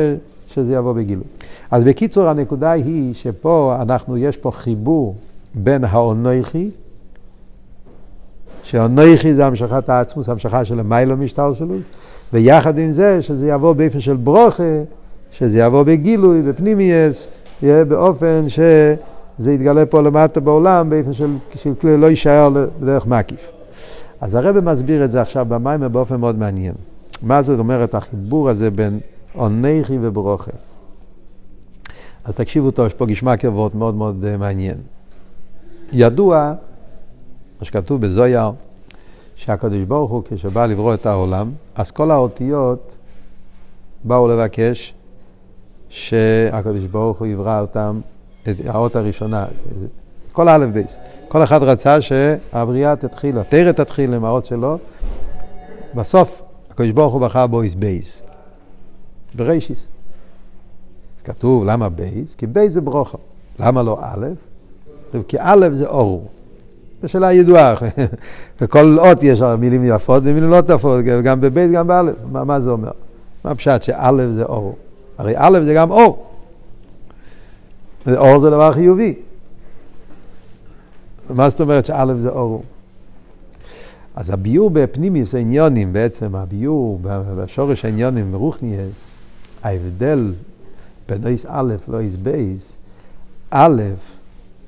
שזה 0.47 0.73
יבוא 0.73 0.93
בגילוי. 0.93 1.25
אז 1.71 1.83
בקיצור, 1.83 2.27
הנקודה 2.27 2.71
היא 2.71 3.13
שפה 3.13 3.77
אנחנו, 3.81 4.17
יש 4.17 4.37
פה 4.37 4.51
חיבור 4.51 5.15
בין 5.55 5.83
האונויכי, 5.83 6.69
שאונויכי 8.63 9.33
זה 9.33 9.45
המשכת 9.45 9.89
העצמוס, 9.89 10.29
המשכה 10.29 10.65
של 10.65 10.79
המיילו 10.79 11.15
שלוס, 11.27 11.85
ויחד 12.33 12.77
עם 12.77 12.91
זה, 12.91 13.21
שזה 13.21 13.49
יבוא 13.49 13.73
באופן 13.73 13.99
של 13.99 14.15
ברוכה, 14.15 14.63
שזה 15.31 15.59
יבוא 15.59 15.83
בגילוי, 15.83 16.41
בפנימייס, 16.41 17.27
יהיה 17.61 17.85
באופן 17.85 18.49
שזה 18.49 19.53
יתגלה 19.53 19.85
פה 19.85 20.01
למטה 20.01 20.39
בעולם, 20.39 20.89
באופן 20.89 21.13
של, 21.13 21.29
של 21.55 21.73
לא 21.83 22.07
יישאר 22.07 22.49
בדרך 22.79 23.07
מקיף. 23.07 23.52
אז 24.23 24.35
הרב 24.35 24.59
מסביר 24.59 25.05
את 25.05 25.11
זה 25.11 25.21
עכשיו 25.21 25.45
במיימר 25.45 25.87
באופן 25.87 26.15
מאוד 26.15 26.37
מעניין. 26.37 26.75
מה 27.21 27.41
זאת 27.41 27.59
אומרת 27.59 27.95
החיבור 27.95 28.49
הזה 28.49 28.71
בין 28.71 28.99
עונכי 29.33 29.97
וברוכה? 30.01 30.51
אז 32.23 32.35
תקשיבו 32.35 32.71
טוב, 32.71 32.87
יש 32.87 32.93
פה 32.93 33.05
גשמע 33.05 33.37
קרבות 33.37 33.75
מאוד 33.75 33.95
מאוד 33.95 34.23
uh, 34.23 34.37
מעניין. 34.37 34.77
ידוע, 35.91 36.53
מה 37.59 37.65
שכתוב 37.65 38.01
בזוהר, 38.01 38.51
שהקדוש 39.35 39.83
ברוך 39.83 40.11
הוא, 40.11 40.23
כשבא 40.29 40.65
לברוא 40.65 40.93
את 40.93 41.05
העולם, 41.05 41.51
אז 41.75 41.91
כל 41.91 42.11
האותיות 42.11 42.97
באו 44.03 44.27
לבקש 44.27 44.93
שהקדוש 45.89 46.85
ברוך 46.85 47.19
הוא 47.19 47.27
יברא 47.27 47.61
אותם, 47.61 47.99
את 48.49 48.55
האות 48.65 48.95
הראשונה, 48.95 49.45
כל 50.33 50.47
האלף 50.47 50.69
בייס. 50.69 50.97
כל 51.27 51.43
אחד 51.43 51.63
רצה 51.63 52.01
שהבריאה 52.01 52.95
תתחיל, 52.95 53.39
התורה 53.39 53.71
תתחיל 53.71 54.13
האות 54.13 54.45
שלו. 54.45 54.77
בסוף, 55.95 56.41
הקדוש 56.71 56.91
ברוך 56.91 57.13
הוא 57.13 57.21
בחר 57.21 57.47
באויס 57.47 57.73
בייס. 57.73 58.21
ברישיס. 59.35 59.87
אז 61.17 61.23
כתוב, 61.23 61.65
למה 61.65 61.89
בייס? 61.89 62.35
כי 62.35 62.47
בייס 62.47 62.73
זה 62.73 62.81
ברוכו. 62.81 63.17
למה 63.59 63.83
לא 63.83 63.97
א'? 64.01 64.27
כי 65.27 65.37
א' 65.39 65.67
זה 65.71 65.87
אור. 65.87 66.27
זו 67.01 67.09
שאלה 67.09 67.31
ידועה. 67.31 67.75
בכל 68.61 68.99
אות 68.99 69.23
יש 69.23 69.41
מילים 69.41 69.83
יפות 69.85 70.23
ומילים 70.25 70.49
לא 70.49 70.57
יפות, 70.75 71.03
גם 71.23 71.41
בבית, 71.41 71.71
גם 71.71 71.87
באלף. 71.87 72.15
מה, 72.31 72.43
מה 72.43 72.61
זה 72.61 72.69
אומר? 72.69 72.91
מה 73.45 73.51
הפשט 73.51 73.83
שא' 73.83 74.29
זה 74.29 74.43
אור? 74.43 74.75
הרי 75.17 75.33
א' 75.35 75.59
זה 75.63 75.73
גם 75.73 75.91
אור. 75.91 76.25
אור 78.07 78.39
זה 78.39 78.49
דבר 78.49 78.71
חיובי. 78.73 79.15
מה 81.29 81.49
זאת 81.49 81.61
אומרת 81.61 81.85
שא' 81.85 82.05
זה 82.17 82.29
אור? 82.29 82.63
אז 84.15 84.29
הביור 84.29 84.69
בפנימיוס 84.69 85.35
העניונים, 85.35 85.93
בעצם 85.93 86.35
הביור 86.35 86.99
בשורש 87.37 87.85
העניונים 87.85 88.31
ברוכניאס, 88.31 88.91
ההבדל 89.63 90.33
בין 91.09 91.27
אייס 91.27 91.45
א' 91.49 91.73
לא 91.87 91.99
אייס 91.99 92.15
בייס, 92.15 92.73
א' 93.49 93.81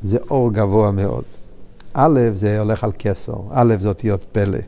זה 0.03 0.17
אור 0.29 0.53
גבוה 0.53 0.91
מאוד. 0.91 1.23
א' 1.93 2.19
זה 2.33 2.59
הולך 2.59 2.83
על 2.83 2.91
כסר, 2.99 3.37
א' 3.51 3.75
זה 3.79 3.87
אותיות 3.87 4.25
פלא. 4.31 4.59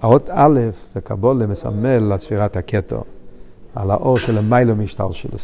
האות 0.00 0.30
א' 0.30 0.60
בקבולה 0.96 1.46
מסמל 1.46 2.14
לספירת 2.14 2.56
הכתר, 2.56 3.00
על 3.74 3.90
האור 3.90 4.18
של 4.18 4.38
המיילו 4.38 4.76
משטר 4.76 5.12
שלו, 5.12 5.38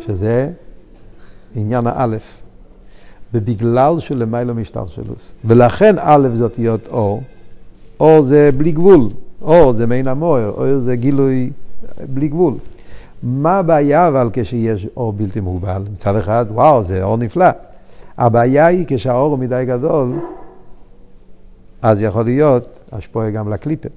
שזה 0.00 0.50
עניין 1.54 1.86
האלף. 1.86 2.39
ובגלל 3.34 4.00
שלמיילו 4.00 4.54
משתלשלוס. 4.54 5.32
ולכן 5.44 5.94
א' 5.98 6.28
זה 6.32 6.44
אותיות 6.44 6.86
אור, 6.86 7.22
אור 8.00 8.22
זה 8.22 8.50
בלי 8.56 8.72
גבול, 8.72 9.08
אור 9.42 9.72
זה 9.72 9.86
מעין 9.86 10.08
המוער, 10.08 10.50
אור 10.50 10.78
זה 10.78 10.96
גילוי 10.96 11.50
בלי 12.14 12.28
גבול. 12.28 12.54
מה 13.22 13.58
הבעיה 13.58 14.08
אבל 14.08 14.30
כשיש 14.32 14.88
אור 14.96 15.12
בלתי 15.12 15.40
מוגבל? 15.40 15.82
מצד 15.92 16.16
אחד, 16.16 16.46
וואו, 16.48 16.82
זה 16.82 17.02
אור 17.02 17.16
נפלא. 17.16 17.46
הבעיה 18.18 18.66
היא 18.66 18.84
כשהאור 18.88 19.30
הוא 19.30 19.38
מדי 19.38 19.64
גדול, 19.66 20.12
אז 21.82 22.02
יכול 22.02 22.24
להיות 22.24 22.80
השפועה 22.92 23.30
גם 23.30 23.52
לקליפר. 23.52 23.88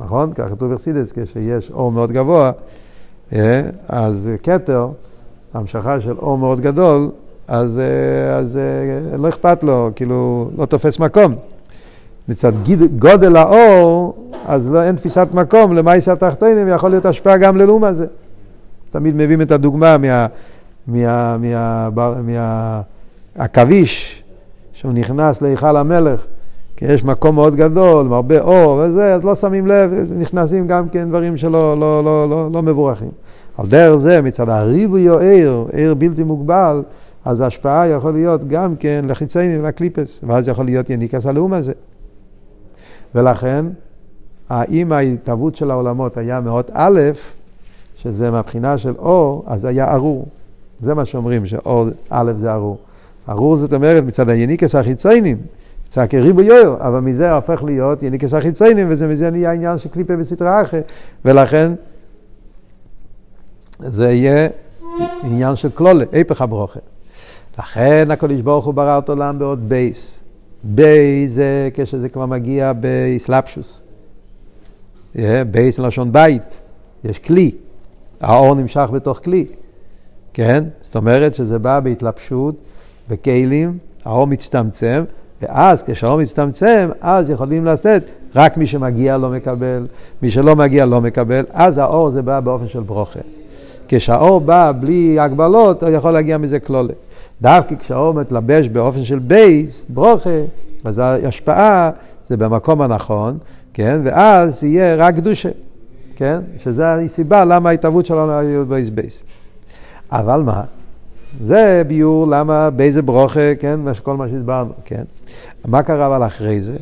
נכון? 0.00 0.32
כך 0.34 0.44
כתוב 0.50 0.72
בחסידס, 0.72 1.12
כשיש 1.12 1.70
אור 1.70 1.92
מאוד 1.92 2.12
גבוה, 2.12 2.52
אה, 3.32 3.62
אז 3.88 4.28
כתר, 4.42 4.88
המשכה 5.54 6.00
של 6.00 6.18
אור 6.18 6.38
מאוד 6.38 6.60
גדול, 6.60 7.10
אז, 7.50 7.78
אה, 7.78 8.36
אז 8.36 8.56
אה, 8.56 9.16
לא 9.16 9.28
אכפת 9.28 9.64
לו, 9.64 9.90
כאילו, 9.96 10.50
לא 10.58 10.66
תופס 10.66 10.98
מקום. 10.98 11.34
מצד 12.28 12.52
גודל 12.98 13.36
האור, 13.36 14.16
אז 14.46 14.66
לא, 14.66 14.82
אין 14.82 14.96
תפיסת 14.96 15.28
מקום 15.32 15.76
למאיס 15.76 16.08
התחתונים, 16.08 16.68
יכול 16.68 16.90
להיות 16.90 17.06
השפעה 17.06 17.38
גם 17.38 17.56
ללאום 17.56 17.84
הזה. 17.84 18.06
תמיד 18.90 19.14
מביאים 19.14 19.42
את 19.42 19.50
הדוגמה 19.52 19.98
מה... 19.98 20.26
מה... 20.86 21.36
מה... 21.38 21.88
מה... 21.94 22.20
מה... 22.20 22.80
עכביש, 23.38 24.22
שהוא 24.72 24.92
נכנס 24.92 25.42
להיכל 25.42 25.76
המלך, 25.76 26.26
כי 26.76 26.84
יש 26.84 27.04
מקום 27.04 27.34
מאוד 27.34 27.56
גדול, 27.56 28.06
עם 28.06 28.12
הרבה 28.12 28.40
אור 28.40 28.82
וזה, 28.84 29.14
אז 29.14 29.24
לא 29.24 29.36
שמים 29.36 29.66
לב, 29.66 29.92
נכנסים 30.18 30.66
גם 30.66 30.88
כן 30.88 31.08
דברים 31.08 31.36
שלא 31.36 31.80
לא, 31.80 32.04
לא, 32.04 32.30
לא, 32.30 32.48
לא 32.52 32.62
מבורכים. 32.62 33.10
על 33.58 33.66
דרך 33.66 33.96
זה, 33.96 34.22
מצד 34.22 34.48
הריבוי 34.48 35.08
או 35.08 35.18
עיר, 35.18 35.66
עיר 35.72 35.94
בלתי 35.94 36.24
מוגבל, 36.24 36.82
אז 37.24 37.40
ההשפעה 37.40 37.88
יכול 37.88 38.12
להיות 38.12 38.48
גם 38.48 38.76
כן 38.76 39.04
לחיציינים, 39.08 39.64
לקליפס, 39.64 40.20
ואז 40.26 40.48
יכול 40.48 40.64
להיות 40.64 40.90
יניקס 40.90 41.26
הלאום 41.26 41.52
הזה. 41.52 41.72
ולכן, 43.14 43.66
אם 44.70 44.92
ההתהוות 44.92 45.56
של 45.56 45.70
העולמות 45.70 46.16
היה 46.16 46.40
מאוד 46.40 46.64
א', 46.72 47.00
שזה 47.96 48.30
מהבחינה 48.30 48.78
של 48.78 48.94
אור, 48.98 49.44
אז 49.46 49.64
היה 49.64 49.94
ארור. 49.94 50.26
זה 50.80 50.94
מה 50.94 51.04
שאומרים, 51.04 51.46
שאור 51.46 51.84
א' 52.10 52.32
זה 52.36 52.52
ארור. 52.52 52.78
ארור 53.28 53.56
זאת 53.56 53.72
אומרת 53.72 54.04
מצד 54.04 54.28
היניקס 54.28 54.74
החיציינים, 54.74 55.38
מצד 55.86 56.06
כריבו 56.08 56.42
יויר, 56.42 56.76
אבל 56.80 57.00
מזה 57.00 57.32
הופך 57.32 57.62
להיות 57.62 58.02
יניקס 58.02 58.34
החיציינים, 58.34 58.86
ומזה 58.90 59.30
נהיה 59.30 59.52
עניין 59.52 59.78
של 59.78 59.88
קליפה 59.88 60.16
בסטרה 60.16 60.62
אחרת, 60.62 60.84
ולכן 61.24 61.72
זה 63.78 64.10
יהיה 64.10 64.48
עניין 65.22 65.56
של 65.56 65.70
קלולה, 65.70 66.04
היפך 66.12 66.42
הברוכה. 66.42 66.80
לכן 67.60 68.08
הקדוש 68.10 68.40
ברוך 68.40 68.64
הוא 68.64 68.74
ברא 68.74 68.98
את 68.98 69.08
עולם 69.08 69.38
באות 69.38 69.68
בייס. 69.68 70.20
בייס 70.64 71.32
זה 71.32 71.68
כשזה 71.74 72.08
כבר 72.08 72.26
מגיע 72.26 72.72
בהסלבשוס. 72.72 73.82
בייס 75.50 75.78
מלשון 75.78 76.12
בית, 76.12 76.60
יש 77.04 77.18
כלי. 77.18 77.50
האור 78.20 78.54
נמשך 78.54 78.88
בתוך 78.92 79.20
כלי, 79.24 79.46
כן? 80.32 80.64
זאת 80.80 80.96
אומרת 80.96 81.34
שזה 81.34 81.58
בא 81.58 81.80
בהתלבשות, 81.80 82.54
בכלים, 83.08 83.78
האור 84.04 84.26
מצטמצם, 84.26 85.04
ואז 85.42 85.82
כשהאור 85.82 86.18
מצטמצם, 86.18 86.90
אז 87.00 87.30
יכולים 87.30 87.64
לעשות, 87.64 88.02
רק 88.36 88.56
מי 88.56 88.66
שמגיע 88.66 89.16
לא 89.16 89.30
מקבל, 89.30 89.86
מי 90.22 90.30
שלא 90.30 90.56
מגיע 90.56 90.86
לא 90.86 91.00
מקבל, 91.00 91.44
אז 91.52 91.78
האור 91.78 92.10
זה 92.10 92.22
בא 92.22 92.40
באופן 92.40 92.68
של 92.68 92.80
ברוכה. 92.80 93.20
כשהאור 93.88 94.40
בא 94.40 94.72
בלי 94.80 95.20
הגבלות, 95.20 95.82
הוא 95.82 95.90
יכול 95.90 96.10
להגיע 96.10 96.38
מזה 96.38 96.60
קלולה. 96.60 96.92
דווקא 97.42 97.74
כשהאור 97.74 98.14
מתלבש 98.14 98.68
באופן 98.68 99.04
של 99.04 99.18
בייס, 99.18 99.84
ברוכה, 99.88 100.40
אז 100.84 100.98
ההשפעה 100.98 101.90
זה 102.26 102.36
במקום 102.36 102.82
הנכון, 102.82 103.38
כן? 103.74 104.00
ואז 104.04 104.64
יהיה 104.64 104.96
רק 104.96 105.16
קדושה, 105.16 105.48
כן? 106.16 106.40
שזו 106.58 106.82
הסיבה 106.84 107.44
למה 107.44 107.68
ההתהוות 107.70 108.06
שלנו 108.06 108.32
היה 108.32 108.64
באויס 108.64 108.88
בייס. 108.88 109.22
אבל 110.12 110.42
מה? 110.42 110.62
זה 111.42 111.82
ביאור 111.86 112.26
למה 112.26 112.70
בייס 112.70 112.91
זה 112.91 113.02
ברוכה, 113.02 113.54
כן? 113.60 113.80
כל 114.02 114.16
מה 114.16 114.28
שהסברנו, 114.28 114.72
כן? 114.84 115.04
מה 115.64 115.82
קרה 115.82 116.06
אבל 116.06 116.26
אחרי 116.26 116.62
זה, 116.62 116.76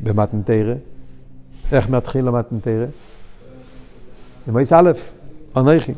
במתנתרא? 0.00 0.74
איך 1.72 1.88
מתחיל 1.88 2.28
המתנתרא? 2.28 2.86
במועץ 4.46 4.72
א', 4.72 4.90
אנכי. 5.56 5.92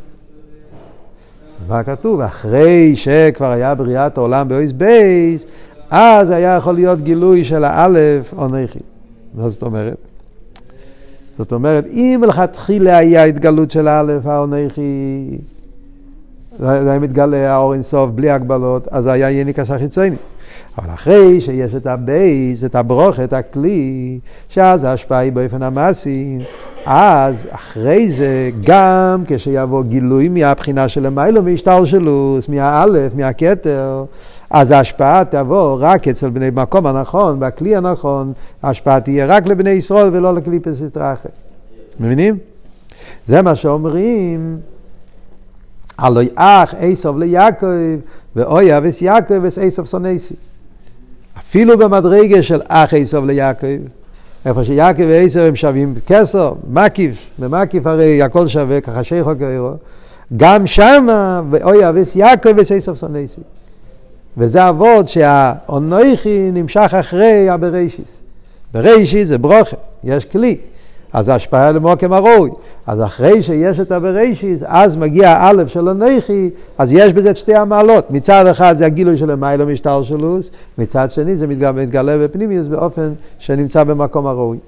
מה 1.69 1.83
כתוב? 1.83 2.21
אחרי 2.21 2.97
שכבר 2.97 3.51
היה 3.51 3.75
בריאת 3.75 4.19
העולם 4.19 4.49
באויס 4.49 4.73
בייס, 4.73 5.47
אז 5.91 6.31
היה 6.31 6.57
יכול 6.57 6.75
להיות 6.75 7.01
גילוי 7.01 7.45
של 7.45 7.65
האלף 7.65 8.35
אנכי. 8.39 8.79
מה 9.35 9.49
זאת 9.49 9.63
אומרת? 9.63 9.97
זאת 11.39 11.53
אומרת, 11.53 11.87
אם 11.87 12.19
מלכתחילה 12.21 12.97
היה 12.97 13.25
התגלות 13.25 13.71
של 13.71 13.89
האלף 13.89 14.27
האנכי, 14.27 15.39
זה 16.59 16.91
היה 16.91 16.99
מתגלה 16.99 17.55
האור 17.55 17.75
אינסוף 17.75 18.11
בלי 18.11 18.31
הגבלות, 18.31 18.89
אז 18.91 19.07
היה 19.07 19.31
יניקס 19.31 19.71
החיצוני. 19.71 20.17
אבל 20.79 20.95
אחרי 20.95 21.41
שיש 21.41 21.75
את 21.75 21.87
הבייס, 21.87 22.65
את 22.65 22.75
הברוך, 22.75 23.21
את 23.21 23.33
הכלי, 23.33 24.19
שאז 24.49 24.85
ההשפעה 24.85 25.19
היא 25.19 25.33
באופן 25.33 25.63
המעשי, 25.63 26.39
אז 26.87 27.49
אחרי 27.51 28.11
זה, 28.11 28.51
גם 28.65 29.25
כשיבוא 29.27 29.83
גילוי 29.83 30.29
מהבחינה 30.29 30.89
של 30.89 31.07
המיילו, 31.07 31.43
מהשתלשלוס, 31.43 32.49
מהאלף, 32.49 33.15
מהכתר, 33.15 34.05
אז 34.51 34.71
ההשפעה 34.71 35.23
תבוא 35.31 35.77
רק 35.81 36.09
אצל 36.09 36.31
בני 36.31 36.51
מקום 36.55 36.87
הנכון, 36.87 37.41
בכלי 37.41 37.77
הנכון, 37.77 38.33
ההשפעה 38.63 39.01
תהיה 39.01 39.27
רק 39.27 39.47
לבני 39.47 39.71
ישראל 39.71 40.09
ולא 40.13 40.35
לכלי 40.35 40.61
פסיסטרחה. 40.61 41.29
מבינים? 42.01 42.39
זה 43.27 43.43
מה 43.43 43.55
שאומרים. 43.55 44.59
הלוי 45.99 46.29
אח 46.35 46.75
עשב 46.79 47.17
ליעקב, 47.19 47.67
ואוי 48.37 48.79
אבס 48.79 49.03
יעקב 49.03 49.45
אס 49.45 49.59
עשב 49.59 49.85
סונסי. 49.85 50.35
אפילו 51.55 51.79
במדרגה 51.79 52.43
של 52.43 52.61
אח 52.69 52.95
עשב 52.95 53.25
ליעקב, 53.25 53.67
איפה 54.47 54.65
שיעקב 54.65 55.03
ועשב 55.09 55.41
הם 55.41 55.57
שווים 55.57 55.95
כסר, 56.07 56.53
מקיף, 56.71 57.31
במקיף 57.39 57.87
הרי 57.87 58.23
הכל 58.23 58.47
שווה, 58.47 58.81
ככה 58.81 59.05
שייכו 59.05 59.31
כאירו, 59.39 59.71
גם 60.37 60.67
שמה, 60.67 61.43
ואוי 61.51 61.89
אבס 61.89 62.17
יעקב 62.17 62.59
אס 62.59 62.73
עשב 62.73 62.95
סונסי. 62.95 63.41
וזה 64.37 64.69
אבות 64.69 65.09
שהאונויכי 65.09 66.51
נמשך 66.53 66.95
אחרי 67.01 67.49
הברישיס. 67.49 68.23
ברישיס 68.73 69.29
זה 69.29 69.39
ברוכה, 69.39 69.77
יש 70.05 70.25
כלי. 70.25 70.57
אז 71.15 71.29
ההשפעה 71.29 71.73
למקום 71.73 72.13
הראוי. 72.13 72.51
אז 72.87 73.03
אחרי 73.03 73.43
שיש 73.43 73.81
את 73.81 73.93
הבראשיס, 73.93 74.63
אז 74.67 74.97
מגיע 74.97 75.31
האלף 75.31 75.69
של 75.69 75.89
אנכי, 75.89 76.51
אז 76.79 76.93
יש 76.93 77.13
בזה 77.13 77.31
את 77.31 77.37
שתי 77.37 77.55
המעלות. 77.55 78.11
מצד 78.11 78.47
אחד 78.47 78.77
זה 78.77 78.87
הגילוי 78.87 79.17
של 79.17 79.31
למיילו 79.31 79.67
מהשתלשלוס, 79.67 80.51
מצד 80.79 81.11
שני 81.11 81.37
זה 81.37 81.47
מתגלה, 81.47 81.73
מתגלה 81.73 82.19
בפנימיוס 82.19 82.67
באופן 82.67 83.13
שנמצא 83.39 83.85
במקום 83.85 84.27
הראוי. 84.27 84.59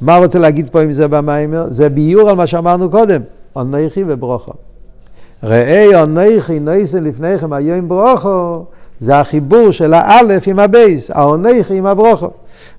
מה 0.00 0.16
רוצה 0.16 0.38
להגיד 0.38 0.68
פה 0.68 0.80
עם 0.80 0.92
זה 0.92 1.08
במיימר? 1.08 1.66
זה 1.70 1.88
ביאור 1.88 2.30
על 2.30 2.36
מה 2.36 2.46
שאמרנו 2.46 2.90
קודם, 2.90 3.20
אנכי 3.54 4.04
וברוכו. 4.06 4.52
ראה 5.42 5.94
אנכי 5.94 6.60
נויסן 6.60 7.04
לפניכם 7.04 7.52
היום 7.52 7.88
ברוכו, 7.88 8.64
זה 9.00 9.16
החיבור 9.16 9.70
של 9.70 9.94
האלף 9.94 10.48
עם 10.48 10.58
הבייס, 10.58 11.10
האנכי 11.10 11.74
עם 11.74 11.86
הברוכו. 11.86 12.30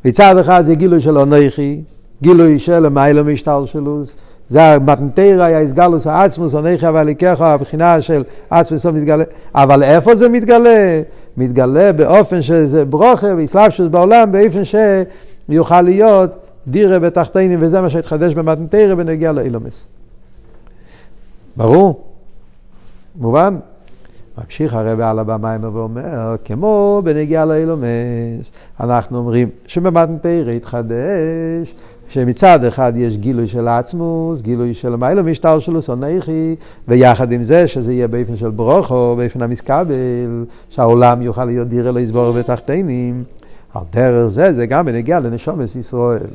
מצד 0.05 0.37
אחד 0.37 0.63
זה 0.65 0.75
גילוי 0.75 1.01
של 1.01 1.17
עונכי, 1.17 1.81
גילוי 2.21 2.59
של 2.59 2.89
מיילא 2.89 3.23
משתלשלוס, 3.23 4.15
זה 4.49 4.63
המתנתרא 4.63 5.43
היה 5.43 5.59
הסגלוס 5.59 6.07
העצמוס, 6.07 6.53
עונך 6.53 6.87
והליקח, 6.93 7.41
הבחינה 7.41 8.01
של 8.01 8.23
עצמוס 8.49 8.85
לא 8.85 8.91
מתגלה. 8.91 9.23
אבל 9.55 9.83
איפה 9.83 10.15
זה 10.15 10.29
מתגלה? 10.29 11.01
מתגלה 11.37 11.93
באופן 11.93 12.41
שזה 12.41 12.85
ברוכה 12.85 13.27
ואסלאפשוס 13.37 13.87
בעולם, 13.87 14.31
באופן 14.31 14.61
שיוכל 15.49 15.81
להיות 15.81 16.31
דירה 16.67 16.99
בתחתינים, 16.99 17.59
וזה 17.61 17.81
מה 17.81 17.89
שהתחדש 17.89 18.33
במתנתרא 18.33 18.95
בנגיע 18.95 19.31
לאילומס. 19.31 19.85
ברור? 21.57 22.01
מובן? 23.15 23.55
ממשיך 24.45 24.73
הרב 24.73 24.99
על 24.99 25.19
הבמה 25.19 25.57
ואומר, 25.73 26.35
כמו 26.45 27.01
בנגיע 27.03 27.45
לאילומס, 27.45 28.51
אנחנו 28.79 29.17
אומרים 29.17 29.49
שבמתנתרא 29.67 30.51
התחדש 30.51 31.75
שמצד 32.09 32.63
אחד 32.63 32.93
יש 32.95 33.17
גילוי 33.17 33.47
של 33.47 33.67
העצמוס, 33.67 34.41
גילוי 34.41 34.73
של 34.73 34.95
מיילו 34.95 35.23
משטר 35.23 35.59
שלו 35.59 35.81
סונכי, 35.81 36.55
ויחד 36.87 37.31
עם 37.31 37.43
זה 37.43 37.67
שזה 37.67 37.93
יהיה 37.93 38.07
באופן 38.07 38.35
של 38.35 38.49
ברוכו, 38.49 39.15
באופן 39.17 39.41
המסקבל, 39.41 40.45
שהעולם 40.69 41.21
יוכל 41.21 41.45
להיות 41.45 41.67
דירה 41.67 42.01
יסבור 42.01 42.31
בתחתינים. 42.31 43.23
על 43.73 43.83
דרך 43.93 44.27
זה, 44.27 44.53
זה 44.53 44.65
גם 44.65 44.85
בנגיע 44.85 45.19
לנשומס 45.19 45.75
ישראל. 45.75 46.27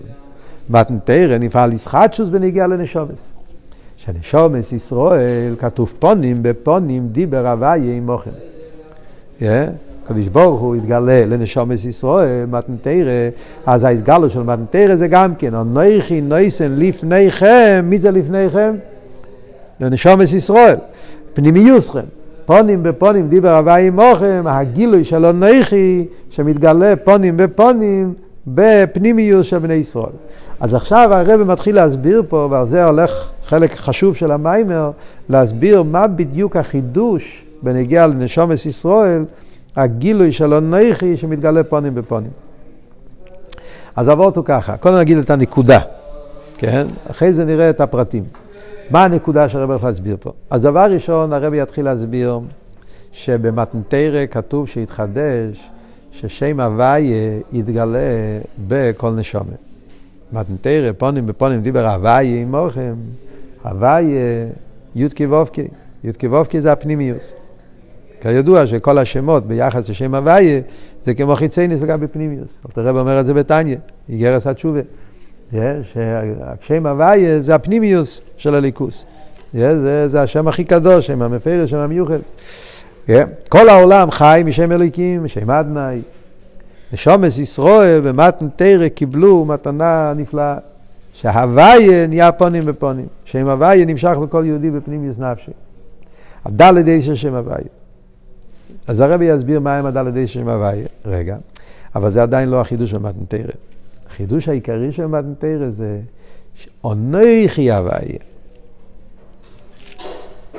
מתנתרא 0.70 1.38
נפעל 1.38 1.72
ישחטשוס 1.72 2.28
בנגיע 2.28 2.66
לנשומס. 2.66 3.33
שנשומס 3.96 4.72
ישראל 4.72 5.54
כתוב 5.58 5.92
פונים 5.98 6.42
בפונים 6.42 7.08
דיבר 7.08 7.48
הוויה 7.48 7.96
עמוכם. 7.96 8.30
Yeah. 9.40 9.44
הקדוש 10.04 10.28
ברוך 10.28 10.60
הוא 10.60 10.76
יתגלה 10.76 11.26
לנשומס 11.26 11.84
ישראל, 11.84 12.46
מתנתרא, 12.46 13.28
אז 13.66 13.84
ההסגלו 13.84 14.30
של 14.30 14.42
מתנתרא 14.42 14.94
זה 14.94 15.08
גם 15.08 15.34
כן, 15.34 15.54
אנוכי 15.54 16.20
נויסן 16.20 16.72
לפניכם, 16.76 17.84
מי 17.84 17.98
זה 17.98 18.10
לפניכם? 18.10 18.74
לנשומס 19.80 20.32
ישראל, 20.32 20.76
פנימיוסכם. 21.34 22.04
פונים 22.46 22.82
בפונים 22.82 23.28
דיבר 23.28 23.56
הווי 23.56 23.86
עמוכם, 23.86 24.44
הגילוי 24.46 25.04
של 25.04 25.24
אנוכי 25.24 26.04
שמתגלה 26.30 26.96
פונים 26.96 27.36
בפונים 27.36 28.14
בפנימיוס 28.46 29.46
של 29.46 29.58
בני 29.58 29.74
ישראל. 29.74 30.12
אז 30.60 30.74
עכשיו 30.74 31.08
הרב 31.12 31.42
מתחיל 31.42 31.74
להסביר 31.74 32.22
פה, 32.28 32.48
ועל 32.50 32.68
זה 32.68 32.84
הולך 32.84 33.30
חלק 33.44 33.74
חשוב 33.74 34.16
של 34.16 34.32
המיימר, 34.32 34.90
להסביר 35.28 35.82
מה 35.82 36.06
בדיוק 36.06 36.56
החידוש 36.56 37.44
בנגיע 37.62 38.06
לנשומס 38.06 38.66
ישראל 38.66 39.24
הגילוי 39.76 40.32
של 40.32 40.52
הנכי 40.52 41.16
שמתגלה 41.16 41.64
פונים 41.64 41.94
בפונים. 41.94 42.30
אז 43.96 44.08
עבוד 44.08 44.36
הוא 44.36 44.44
ככה, 44.44 44.76
קודם 44.76 44.96
נגיד 44.96 45.18
את 45.18 45.30
הנקודה, 45.30 45.80
כן? 46.58 46.86
אחרי 47.10 47.32
זה 47.32 47.44
נראה 47.44 47.70
את 47.70 47.80
הפרטים. 47.80 48.24
מה 48.90 49.04
הנקודה 49.04 49.48
שהרב 49.48 49.70
הולך 49.70 49.84
להסביר 49.84 50.16
פה? 50.20 50.32
אז 50.50 50.62
דבר 50.62 50.86
ראשון, 50.90 51.32
הרב 51.32 51.54
יתחיל 51.54 51.84
להסביר 51.84 52.40
שבמתנתרא 53.12 54.26
כתוב 54.30 54.68
שהתחדש 54.68 55.70
ששם 56.14 56.60
הוויה 56.60 57.38
יתגלה 57.52 57.98
בכל 58.68 59.10
נשומת. 59.10 59.58
מתנתרא, 60.32 60.92
פונים 60.98 61.26
בפונים 61.26 61.62
דיבר 61.62 61.86
הוויה 61.86 62.42
עמוכם, 62.42 62.94
הוויה 63.62 64.48
יודקי 64.96 65.26
וובקי, 65.26 65.68
יודקי 66.04 66.26
וובקי 66.26 66.60
זה 66.60 66.72
הפנימיוס. 66.72 67.32
כידוע 68.20 68.66
שכל 68.66 68.98
השמות 68.98 69.46
ביחס 69.46 69.88
לשם 69.88 70.14
הוויה 70.14 70.60
זה 71.04 71.14
כמו 71.14 71.36
חיצייניס 71.36 71.82
לגבי 71.82 72.06
פנימיוס. 72.06 72.60
הרב 72.76 72.96
אומר 72.96 73.20
את 73.20 73.26
זה 73.26 73.34
בתניא, 73.34 73.76
איגרס 74.08 74.46
התשובה. 74.46 74.80
שהשם 75.52 76.86
הוויה 76.86 77.40
זה 77.40 77.54
הפנימיוס 77.54 78.20
של 78.36 78.54
הליכוס. 78.54 79.04
זה, 79.54 80.08
זה 80.08 80.22
השם 80.22 80.48
הכי 80.48 80.64
קדוש, 80.64 81.06
שם 81.06 81.22
המפרש, 81.22 81.70
שם 81.70 81.76
המיוחד. 81.76 82.18
כל 83.48 83.68
העולם 83.68 84.10
חי 84.10 84.42
משם 84.44 84.72
אליקים, 84.72 85.24
משם 85.24 85.50
אדנאי. 85.50 86.02
נשומס 86.92 87.38
ישראל 87.38 88.00
במתן 88.00 88.48
תרא 88.56 88.88
קיבלו 88.88 89.44
מתנה 89.44 90.12
נפלאה. 90.16 90.56
שהוויה 91.14 92.06
נהיה 92.06 92.32
פונים 92.32 92.64
בפונים. 92.64 93.06
שם 93.24 93.48
הוויה 93.48 93.84
נמשך 93.84 94.16
לכל 94.22 94.42
יהודי 94.46 94.70
בפנימיוס 94.70 95.18
נפשי. 95.18 95.50
הדלת 96.44 96.88
איסר 96.88 97.14
שם 97.14 97.34
הוויה. 97.34 97.58
אז 98.86 99.00
הרבי 99.00 99.24
יסביר 99.24 99.60
מה 99.60 99.76
הם 99.76 99.86
הדלת 99.86 100.16
איסר 100.16 100.32
שם 100.32 100.48
הוויה. 100.48 100.86
רגע. 101.04 101.36
אבל 101.94 102.12
זה 102.12 102.22
עדיין 102.22 102.48
לא 102.48 102.60
החידוש 102.60 102.90
של 102.90 102.98
מתן 102.98 103.24
תרא. 103.28 103.52
החידוש 104.08 104.48
העיקרי 104.48 104.92
של 104.92 105.06
מתן 105.06 105.32
תרא 105.38 105.68
זה 105.68 106.00
שאונכי 106.54 107.72
הוויה. 107.72 108.18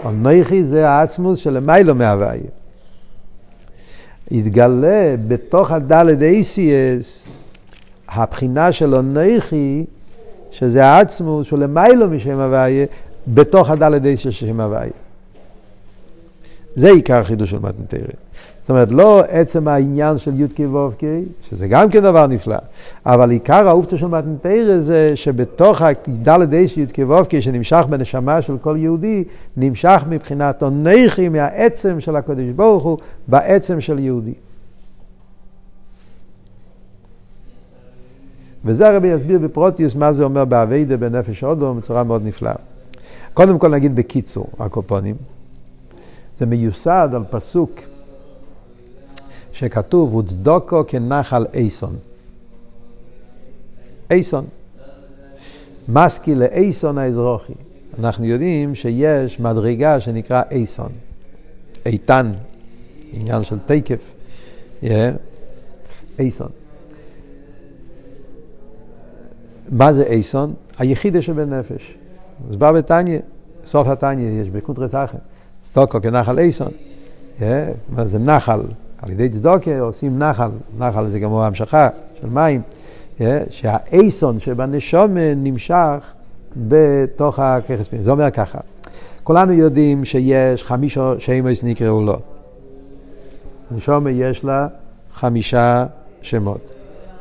אונכי 0.06 0.64
זה 0.64 0.90
העצמוס 0.90 1.40
של 1.40 1.60
מיילו 1.60 1.96
מהוויה. 1.96 2.42
יתגלה 4.32 5.16
בתוך 5.28 5.72
הדלת 5.72 6.22
אייסיאס 6.22 7.28
הבחינה 8.10 8.72
של 8.72 8.96
אונכי, 8.96 9.86
שזה 10.52 10.86
העצמוס 10.86 11.48
של 11.48 11.68
מיילו 11.68 12.10
משם 12.10 12.40
הוויה, 12.40 12.86
בתוך 13.28 13.70
הדלת 13.70 14.06
אייסיאס 14.06 14.34
של 14.34 14.48
שם 14.48 14.62
הוויה. 14.62 15.05
זה 16.76 16.92
עיקר 16.92 17.18
החידוש 17.18 17.50
של 17.50 17.60
מתנתרא. 17.60 18.08
זאת 18.62 18.70
אומרת, 18.70 18.92
לא 18.92 19.24
עצם 19.28 19.68
העניין 19.68 20.18
של 20.18 20.40
י"ק 20.40 20.60
ו"ק, 20.60 21.04
שזה 21.42 21.68
גם 21.68 21.90
כן 21.90 22.02
דבר 22.02 22.28
נפלא, 22.28 22.56
אבל 23.06 23.32
עיקר 23.32 23.68
האופטו 23.68 23.98
של 23.98 24.08
מתנתרא 24.08 24.78
זה 24.80 25.12
שבתוך 25.16 25.82
הדלת 25.82 26.70
של 26.70 26.82
י"ק 26.82 26.98
ו"ק, 27.10 27.40
שנמשך 27.40 27.86
בנשמה 27.90 28.42
של 28.42 28.58
כל 28.62 28.76
יהודי, 28.80 29.24
נמשך 29.58 30.04
מבחינת 30.10 30.64
עונכי 30.64 31.30
מהעצם 31.30 32.00
של 32.00 32.16
הקדוש 32.16 32.50
ברוך 32.56 32.84
הוא, 32.84 32.98
בעצם 33.28 33.82
של 33.82 34.00
יהודי. 34.00 34.34
וזה 38.66 38.90
הרבי 38.90 39.08
יסביר 39.08 39.40
בפרוטיוס 39.40 39.96
מה 39.96 40.14
זה 40.14 40.24
אומר 40.24 40.46
באביידה 40.46 40.98
בנפש 40.98 41.44
אודו 41.44 41.74
בצורה 41.74 42.04
מאוד 42.04 42.22
נפלאה. 42.26 42.56
קודם 43.34 43.60
כל 43.60 43.70
נגיד 43.70 43.96
בקיצור, 43.96 44.48
הקופונים. 44.60 45.16
זה 46.38 46.46
מיוסד 46.46 47.10
על 47.14 47.24
פסוק 47.30 47.80
שכתוב, 49.52 50.16
וצדוקו 50.16 50.84
כנחל 50.88 51.46
אייסון. 51.54 51.96
אייסון. 54.12 54.46
מסקי 55.88 56.36
לאייסון 56.36 56.98
האזרוחי. 56.98 57.54
אנחנו 58.00 58.26
יודעים 58.26 58.76
שיש 58.76 59.40
מדרגה 59.40 60.02
שנקרא 60.02 60.42
אייסון. 60.52 60.92
איתן, 61.86 62.32
עניין 63.14 63.44
של 63.44 63.58
תקף. 63.66 64.14
Yeah. 64.82 64.86
אייסון. 66.20 66.50
מה 69.70 69.94
זה 69.94 70.04
אייסון? 70.04 70.54
היחידה 70.78 71.22
שבנפש. 71.22 71.94
אז 72.50 72.56
בא 72.56 72.72
בתניא, 72.72 73.20
סוף 73.66 73.88
התניא, 73.88 74.42
יש 74.42 74.50
בקונטרס 74.50 74.96
אחר. 74.96 75.18
צדוקו 75.66 76.02
כנחל 76.02 76.40
אייסון. 76.40 76.72
מה 77.90 78.06
זה 78.06 78.20
נחל? 78.20 78.62
על 79.02 79.12
ידי 79.12 79.30
צדוקה 79.30 79.80
עושים 79.80 80.20
נחל, 80.20 80.50
נחל 80.78 81.08
זה 81.08 81.20
כמו 81.20 81.46
המשכה 81.46 81.90
של 82.22 82.28
מים, 82.30 82.62
שהאייסון 83.50 84.40
שבנשום 84.40 85.18
נמשך 85.18 86.06
בתוך 86.58 87.40
הככס 87.40 87.88
פנימי. 87.88 88.04
זה 88.04 88.12
אומר 88.12 88.32
ככה, 88.32 88.60
כולנו 89.24 89.54
יודעים 89.54 90.06
שיש 90.06 90.64
חמישה 90.64 91.14
שמות 91.20 91.64
נקראו 91.64 92.02
לו. 92.02 92.18
נשומה 93.72 94.10
יש 94.10 94.44
לה 94.44 94.68
חמישה 95.14 95.86
שמות. 96.22 96.72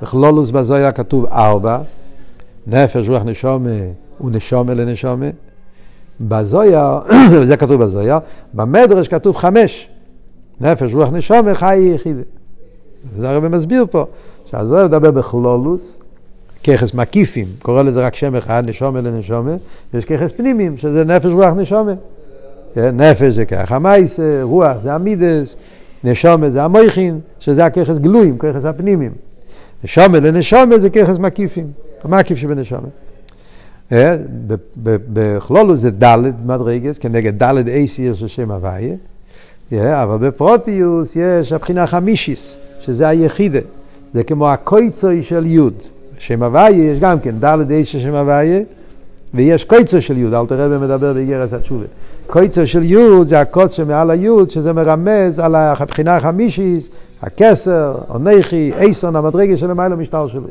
בכלולוס 0.03 0.51
בזויה 0.51 0.93
כתוב 0.93 1.27
ארבע, 1.27 1.79
נפש, 2.67 3.09
רוח 3.09 3.23
נשומה 3.23 3.71
ונשומה 4.21 4.75
לנשומה. 4.75 5.27
בזויה, 6.21 6.99
זה 7.49 7.57
כתוב 7.57 7.83
בזויה, 7.83 8.19
במדרש 8.55 9.09
כתוב 9.09 9.37
חמש. 9.37 9.89
נפש, 10.61 10.95
רוח, 10.95 11.13
נשום, 11.13 11.55
חי 11.55 11.93
יחיד. 11.95 12.17
זה 13.17 13.31
הרב 13.31 13.49
מסביר 13.49 13.87
פה, 13.91 14.05
שהזוהר 14.45 14.85
מדבר 14.85 15.11
בכלולוס, 15.11 15.99
ככס 16.65 16.95
מקיפים, 16.95 17.47
קורא 17.63 17.83
לזה 17.83 18.07
רק 18.07 18.15
שם 18.15 18.37
אחד, 18.37 18.63
נשומה 18.67 19.01
לנשומה, 19.01 19.55
ויש 19.95 20.05
ככס 20.05 20.31
פנימיים, 20.37 20.77
שזה 20.77 21.05
נפש, 21.05 21.27
רוח, 21.27 21.53
נשומה. 21.55 21.93
כן, 22.75 23.01
נפש 23.01 23.35
זה 23.35 23.45
ככה 23.45 23.79
מייסה, 23.79 24.41
רוח 24.43 24.79
זה 24.79 24.95
המידס, 24.95 25.57
נשומה 26.05 26.51
זה 26.51 26.63
המויכין, 26.63 27.21
שזה 27.39 27.65
הככס 27.65 27.99
גלויים, 27.99 28.39
ככס 28.39 28.65
הפנימיים. 28.65 29.13
נשומה 29.85 30.21
לנשומה 30.21 30.79
זה 30.79 30.91
ככס 30.91 31.19
מקיפים, 31.19 31.67
המקיף 32.05 32.39
שבנשומה. 32.39 32.89
אה, 33.93 34.17
בכלולוס 35.13 35.81
זה 35.81 35.91
ד' 35.91 36.47
מדרגס, 36.47 36.99
כנגד 36.99 37.43
ד' 37.43 37.69
אייסיר 37.69 38.15
של 38.15 38.29
שם 38.29 38.51
הוויה. 38.51 38.95
Yeah, 39.73 39.77
אבל 40.03 40.29
בפרוטיוס 40.29 41.17
יש 41.17 41.53
הבחינה 41.53 41.87
חמישיס, 41.87 42.57
שזה 42.81 43.09
היחידה. 43.09 43.59
זה 44.15 44.25
כמו 44.25 44.51
הקויצוי 44.51 45.23
של 45.23 45.47
יוד. 45.47 45.75
שם 46.19 46.43
הוויה 46.43 46.93
יש 46.93 47.01
גם 47.01 47.21
כן, 47.21 47.35
דלת 47.39 47.71
אייס 47.71 47.89
של 47.89 48.01
שם 48.01 48.15
הוויה, 48.15 48.61
ויש 49.35 49.65
קויצוי 49.65 50.01
של 50.01 50.19
יוד, 50.19 50.35
אל 50.35 50.47
תראה 50.47 50.67
ומדבר 50.71 51.13
באיגרס 51.13 51.53
התשובה. 51.53 51.85
קויצוי 52.27 52.67
של 52.67 52.83
יוד 52.83 53.27
זה 53.27 53.41
הקוץ 53.41 53.73
שמעל 53.73 54.11
היוד, 54.11 54.51
שזה 54.51 54.73
מרמז 54.73 55.39
על 55.39 55.55
הבחינה 55.55 56.17
החמישיס, 56.17 56.89
הכסר, 57.23 57.97
עונכי, 58.09 58.73
אייסון, 58.79 59.17
המדרגה 59.17 59.57
של 59.57 59.71
המילה 59.71 59.97
משטר 59.97 60.29
שלו. 60.29 60.43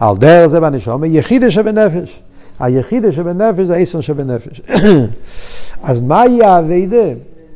על 0.00 0.16
דרך 0.16 0.46
זה 0.46 0.60
בנשום, 0.60 1.04
יחידה 1.04 1.50
שבנפש. 1.50 2.20
היחידה 2.60 3.12
שבנפש 3.12 3.66
זה 3.66 3.74
אייסון 3.74 4.02
שבנפש. 4.02 4.60
אז 5.82 6.00
מה 6.00 6.26
יהיה 6.26 6.58
אביידה? 6.58 7.06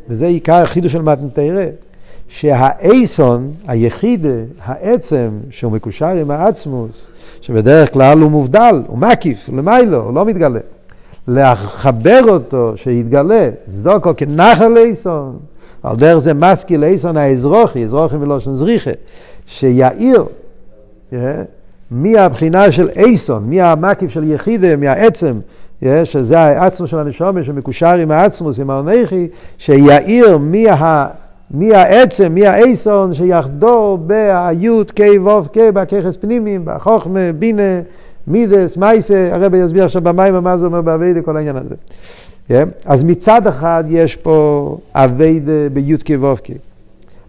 וזה 0.08 0.26
עיקר 0.26 0.54
החידוש 0.54 0.92
של 0.92 1.02
מתנתרא, 1.02 1.64
שהאייסון, 2.28 3.52
היחיד, 3.68 4.26
העצם, 4.64 5.30
שהוא 5.50 5.72
מקושר 5.72 6.06
עם 6.08 6.30
העצמוס, 6.30 7.10
שבדרך 7.40 7.92
כלל 7.92 8.18
הוא 8.18 8.30
מובדל, 8.30 8.82
הוא 8.86 8.98
מקיף, 8.98 9.48
למיילו, 9.48 10.00
הוא 10.00 10.14
לא 10.14 10.24
מתגלה. 10.24 10.60
לחבר 11.28 12.20
אותו, 12.28 12.72
שיתגלה, 12.76 13.50
צדוקו 13.68 14.10
כנחל 14.16 14.76
אייסון, 14.76 15.38
על 15.82 15.96
דרך 15.96 16.18
זה 16.18 16.34
משכיל 16.34 16.84
אייסון 16.84 17.16
האזרוחי, 17.16 17.84
אזרוחי 17.84 18.16
מלושן 18.16 18.54
זריחה, 18.54 18.90
שיאיר, 19.46 20.24
yeah, 21.12 21.16
מי 21.90 22.18
הבחינה 22.18 22.72
של 22.72 22.88
אייסון, 22.96 23.44
מי 23.44 23.60
המקיף 23.60 24.10
של 24.10 24.24
יחידה, 24.24 24.76
מהעצם, 24.76 25.38
שזה 26.04 26.38
העצמות 26.38 26.90
של 26.90 26.98
הנשמה 26.98 27.44
שמקושר 27.44 27.92
עם 27.92 28.10
העצמות, 28.10 28.58
עם 28.58 28.70
האנכי, 28.70 29.28
שיאיר 29.58 30.38
מי, 30.38 30.70
ה, 30.70 31.06
מהעצם, 31.50 32.32
מהאיתן, 32.32 33.14
שיחדור 33.14 33.98
ביוד 33.98 34.90
קי 34.90 35.18
ווב 35.18 35.48
קי, 35.52 35.72
בכוחות 35.72 36.16
פנימיים, 36.16 36.62
בחוכמה, 36.64 37.32
בינה, 37.38 37.80
מידות, 38.26 38.76
מעשה, 38.76 39.28
הרבי 39.32 39.54
יסביר 39.54 39.84
עכשיו 39.84 40.02
במים 40.02 40.34
מה 40.34 40.58
זה 40.58 40.66
אומר 40.66 40.82
בעבודה, 40.82 41.22
כל 41.22 41.36
העניין 41.36 41.56
הזה. 41.56 41.74
Yeah. 42.50 42.52
אז 42.86 43.02
מצד 43.02 43.46
אחד 43.46 43.84
יש 43.88 44.16
פה 44.16 44.78
עבודה 44.94 45.68
ביוד 45.72 46.02
קי 46.02 46.16
ווב 46.16 46.38
קי. 46.38 46.54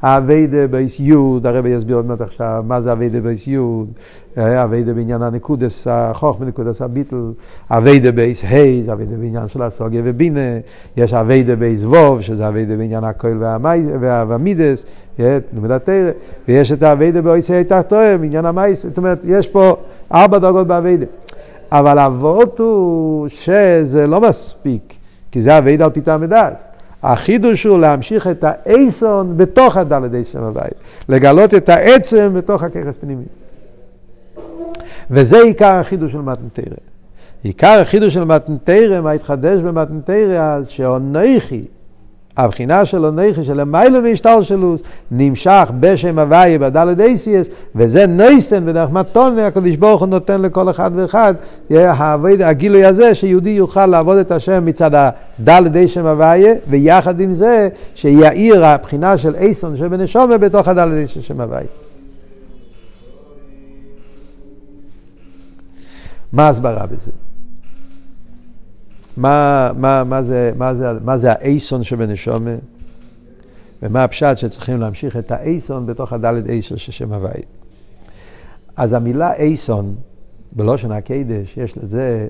העבודה 0.01 0.67
באות 0.67 0.99
יוד, 0.99 1.45
הרבי 1.45 1.69
יסביר 1.69 1.95
עוד 1.95 2.05
מעט 2.05 2.21
עכשיו 2.21 2.63
מה 2.67 2.81
זה 2.81 2.91
עבודה 2.91 3.21
באות 3.21 3.47
יוד, 3.47 3.87
עבודה 4.37 4.93
בעניין 4.93 5.21
הנקודת 5.21 5.87
החוכמה, 5.89 6.45
נקודת 6.45 6.81
הביטול, 6.81 7.31
עבודה 7.71 8.11
באות 8.11 8.43
ה' 8.43 8.91
עבודה 8.93 9.15
בעניין 9.17 9.47
של 9.47 9.61
הסוגיה 9.61 10.01
ובינה, 10.05 10.39
יש 10.97 11.13
עבודה 11.13 11.55
באות 11.55 11.83
וו, 11.83 12.21
שזה 12.21 12.47
עבודה 12.47 12.77
בעניין 12.77 13.03
הקול 13.03 13.43
והמידות, 14.01 14.85
לימוד 15.19 15.71
התורה, 15.71 16.11
ויש 16.47 16.71
את 16.71 16.83
העבודה 16.83 17.21
באות 17.21 17.51
ה' 17.51 17.63
תתאה, 17.63 18.23
עניין 18.23 18.45
המעשה, 18.45 18.83
זאת 18.83 18.97
אומרת, 18.97 19.21
יש 19.23 19.47
פה 19.47 19.75
ארבע 20.13 20.37
דרגות 20.37 20.67
בעבודה. 20.67 21.05
אבל 21.71 21.99
העבודה 21.99 22.59
הוא 22.59 23.27
שזה 23.27 24.07
לא 24.07 24.21
מספיק, 24.21 24.93
כי 25.31 25.41
זה 25.41 25.57
עבודה 25.57 25.85
על 25.85 25.91
פי 25.91 26.02
טעם 26.02 26.17
ודעת. 26.17 26.68
החידוש 27.03 27.63
הוא 27.63 27.79
להמשיך 27.79 28.27
את 28.27 28.43
האיתן 28.43 29.37
בתוך 29.37 29.77
הדלת 29.77 30.25
שם 30.25 30.43
הבית, 30.43 30.73
לגלות 31.09 31.53
את 31.53 31.69
העצם 31.69 32.31
בתוך 32.33 32.63
הכרס 32.63 32.97
פנימי. 32.97 33.25
וזה 35.11 35.41
עיקר 35.41 35.73
החידוש 35.73 36.11
של 36.11 36.21
מתנתרא. 36.21 36.75
עיקר 37.43 37.79
החידוש 37.81 38.13
של 38.13 38.23
מתנתרא, 38.23 39.01
מה 39.01 39.11
התחדש 39.11 39.61
במתנתרא, 39.61 40.41
אז 40.41 40.67
שאונכי, 40.67 41.63
הבחינה 42.43 42.85
של 42.85 43.05
אונכי, 43.05 43.43
של 43.43 43.59
המיילא 43.59 43.99
והשתלשלוס, 44.03 44.81
נמשך 45.11 45.71
בשם 45.79 46.19
הוויה 46.19 46.59
בדלת 46.59 46.99
אייסיאס, 46.99 47.47
וזה 47.75 48.07
נייסן 48.07 48.63
ודרך 48.67 48.89
מתון, 48.89 49.39
הקדוש 49.39 49.75
ברוך 49.75 50.01
הוא 50.01 50.09
נותן 50.09 50.41
לכל 50.41 50.69
אחד 50.69 50.91
ואחד, 50.95 51.33
הגילוי 52.39 52.85
הזה 52.85 53.15
שיהודי 53.15 53.49
יוכל 53.49 53.85
לעבוד 53.85 54.17
את 54.17 54.31
השם 54.31 54.65
מצד 54.65 54.91
הדלת 54.93 55.75
אייסם 55.75 56.05
הוויה, 56.05 56.53
ויחד 56.69 57.19
עם 57.19 57.33
זה 57.33 57.69
שיאיר 57.95 58.65
הבחינה 58.65 59.17
של 59.17 59.35
אייסון 59.35 59.77
שבנשומה 59.77 60.37
בתוך 60.37 60.67
הדלת 60.67 60.93
אייסם 60.93 61.21
שם 61.21 61.41
הוויה. 61.41 61.67
מה 66.33 66.47
ההסברה 66.47 66.85
בזה? 66.85 67.28
מה, 69.17 69.71
מה, 69.77 70.03
מה, 70.03 70.23
זה, 70.23 70.51
מה, 70.55 70.75
זה, 70.75 70.93
מה 71.03 71.17
זה 71.17 71.31
האייסון 71.31 71.83
שבנשומה? 71.83 72.55
ומה 73.83 74.03
הפשט 74.03 74.37
שצריכים 74.37 74.79
להמשיך 74.79 75.17
את 75.17 75.31
האייסון 75.31 75.85
בתוך 75.85 76.13
הדלת 76.13 76.49
אייסון 76.49 76.77
של 76.77 76.91
שם 76.91 77.13
הוואי. 77.13 77.41
אז 78.75 78.93
המילה 78.93 79.33
אייסון, 79.33 79.95
בלושן 80.51 80.91
הקדש, 80.91 81.57
יש 81.57 81.77
לזה 81.77 82.27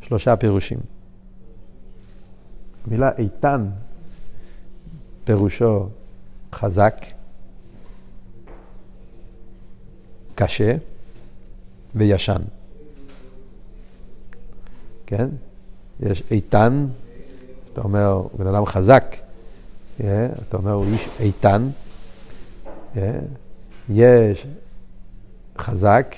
שלושה 0.00 0.36
פירושים. 0.36 0.78
המילה 2.86 3.10
איתן, 3.18 3.66
פירושו 5.24 5.88
חזק, 6.52 7.04
קשה 10.34 10.76
וישן. 11.94 12.42
כן? 15.06 15.28
יש 16.00 16.22
איתן, 16.30 16.86
אתה 17.72 17.80
אומר, 17.80 18.22
בן 18.38 18.46
אדם 18.46 18.66
חזק, 18.66 19.16
yeah, 19.98 20.02
אתה 20.48 20.56
אומר, 20.56 20.72
הוא 20.72 20.84
איש 20.84 21.08
איתן, 21.20 21.68
yeah, 22.94 22.98
יש 23.88 24.46
חזק 25.58 26.14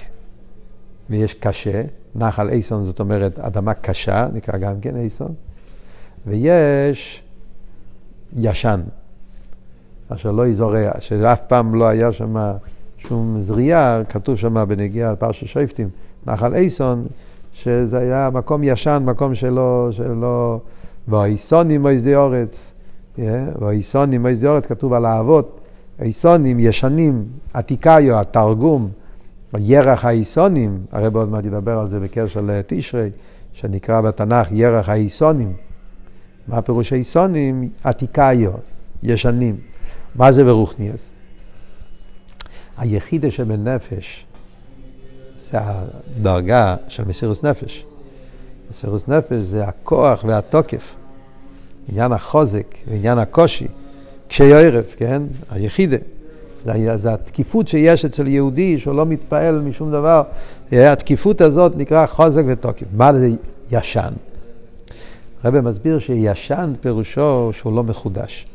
ויש 1.11 1.35
קשה, 1.35 1.83
נחל 2.15 2.49
אייסון 2.49 2.85
זאת 2.85 3.01
אומרת 3.01 3.39
אדמה 3.39 3.75
קשה, 3.75 4.27
נקרא 4.33 4.59
גם 4.59 4.81
כן 4.81 4.97
אייסון, 4.97 5.35
ויש 6.27 7.23
ישן, 8.37 8.81
אשר 10.09 10.31
לא 10.31 10.47
יזורע, 10.47 10.91
שאף 11.01 11.41
פעם 11.49 11.75
לא 11.75 11.85
היה 11.85 12.13
שם 12.13 12.37
שום 12.99 13.41
זריעה, 13.41 14.05
כתוב 14.09 14.37
שם 14.37 14.65
בנגיעה 14.69 15.11
על 15.11 15.17
פרשת 15.17 15.47
שויפטים, 15.47 15.89
נחל 16.27 16.55
אייסון, 16.55 17.07
שזה 17.63 17.99
היה 17.99 18.31
מקום 18.33 18.65
ישן, 18.65 19.03
מקום 19.07 19.35
שלא, 19.35 19.89
שלא, 19.91 20.61
והאיסונים 21.09 21.83
מויסדי 21.83 22.17
אורץ, 22.17 22.73
והאיסונים 23.59 24.23
מויסדי 24.23 24.47
אורץ 24.47 24.67
כתוב 24.67 24.93
על 24.93 25.07
האבות, 25.07 25.61
האיסונים 25.99 26.61
ישנים, 26.61 27.25
עתיקאיו, 27.55 28.21
התרגום, 28.21 28.89
ירח 29.59 30.05
האיסונים, 30.05 30.79
הרב 30.93 31.17
עוד 31.17 31.29
מעט 31.29 31.45
ידבר 31.45 31.79
על 31.79 31.89
זה 31.89 32.01
בקשר 32.01 32.41
לתשרי, 32.41 33.11
שנקרא 33.53 34.01
בתנ"ך 34.01 34.49
ירח 34.51 34.89
האיסונים. 34.89 35.53
מה 36.49 36.63
פירוש 36.63 36.93
האיסונים? 36.93 37.69
עתיקאיו, 37.85 38.51
ישנים. 39.03 39.57
מה 40.15 40.33
זה 40.33 40.45
ברוכניאס? 40.45 41.09
היחידה 42.79 43.31
שבנפש, 43.31 44.27
זה 45.39 45.59
הדרגה 45.61 46.77
של 46.89 47.05
מסירוס 47.05 47.43
נפש. 47.43 47.85
מסירוס 48.71 49.09
נפש 49.09 49.43
זה 49.43 49.65
הכוח 49.65 50.25
והתוקף, 50.25 50.95
עניין 51.89 52.13
החוזק 52.13 52.77
ועניין 52.89 53.19
הקושי, 53.19 53.67
קשי 54.29 54.53
ערב, 54.53 54.85
כן? 54.97 55.23
היחידה. 55.51 55.97
זה, 56.65 56.97
זה 56.97 57.13
התקיפות 57.13 57.69
שיש 57.69 58.05
אצל 58.05 58.27
יהודי 58.27 58.79
שהוא 58.79 58.95
לא 58.95 59.07
מתפעל 59.07 59.61
משום 59.61 59.91
דבר. 59.91 60.23
התקיפות 60.73 61.41
הזאת 61.41 61.77
נקרא 61.77 62.07
חוזק 62.07 62.43
ותוקף. 62.49 62.87
מה 62.93 63.13
זה 63.13 63.31
ישן? 63.71 64.13
הרב 65.43 65.61
מסביר 65.61 65.99
שישן 65.99 66.73
פירושו 66.81 67.51
שהוא 67.53 67.77
לא 67.77 67.85
מחודש. 67.85 68.47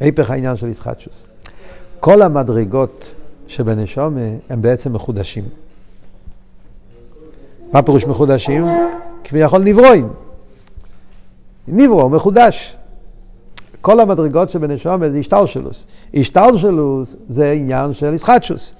היפך 0.00 0.30
העניין 0.30 0.56
של 0.56 0.68
ישחטשוס. 0.68 1.24
כל 2.00 2.22
המדרגות 2.22 3.14
שבנשומה 3.46 4.20
הם 4.48 4.62
בעצם 4.62 4.92
מחודשים. 4.92 5.44
מה 7.72 7.82
פירוש 7.82 8.04
מחודשים? 8.04 8.66
כביכול 9.24 9.62
נברואים. 9.62 10.08
נברו, 11.68 12.08
מחודש. 12.08 12.76
כל 13.80 14.00
המדרגות 14.00 14.50
שבנשומה 14.50 15.10
זה 15.10 15.18
השתלשלוס. 15.18 15.86
השתלשלוס 16.14 17.16
זה 17.28 17.52
עניין 17.52 17.92
של 17.92 18.14
ישחטשוס. 18.14 18.72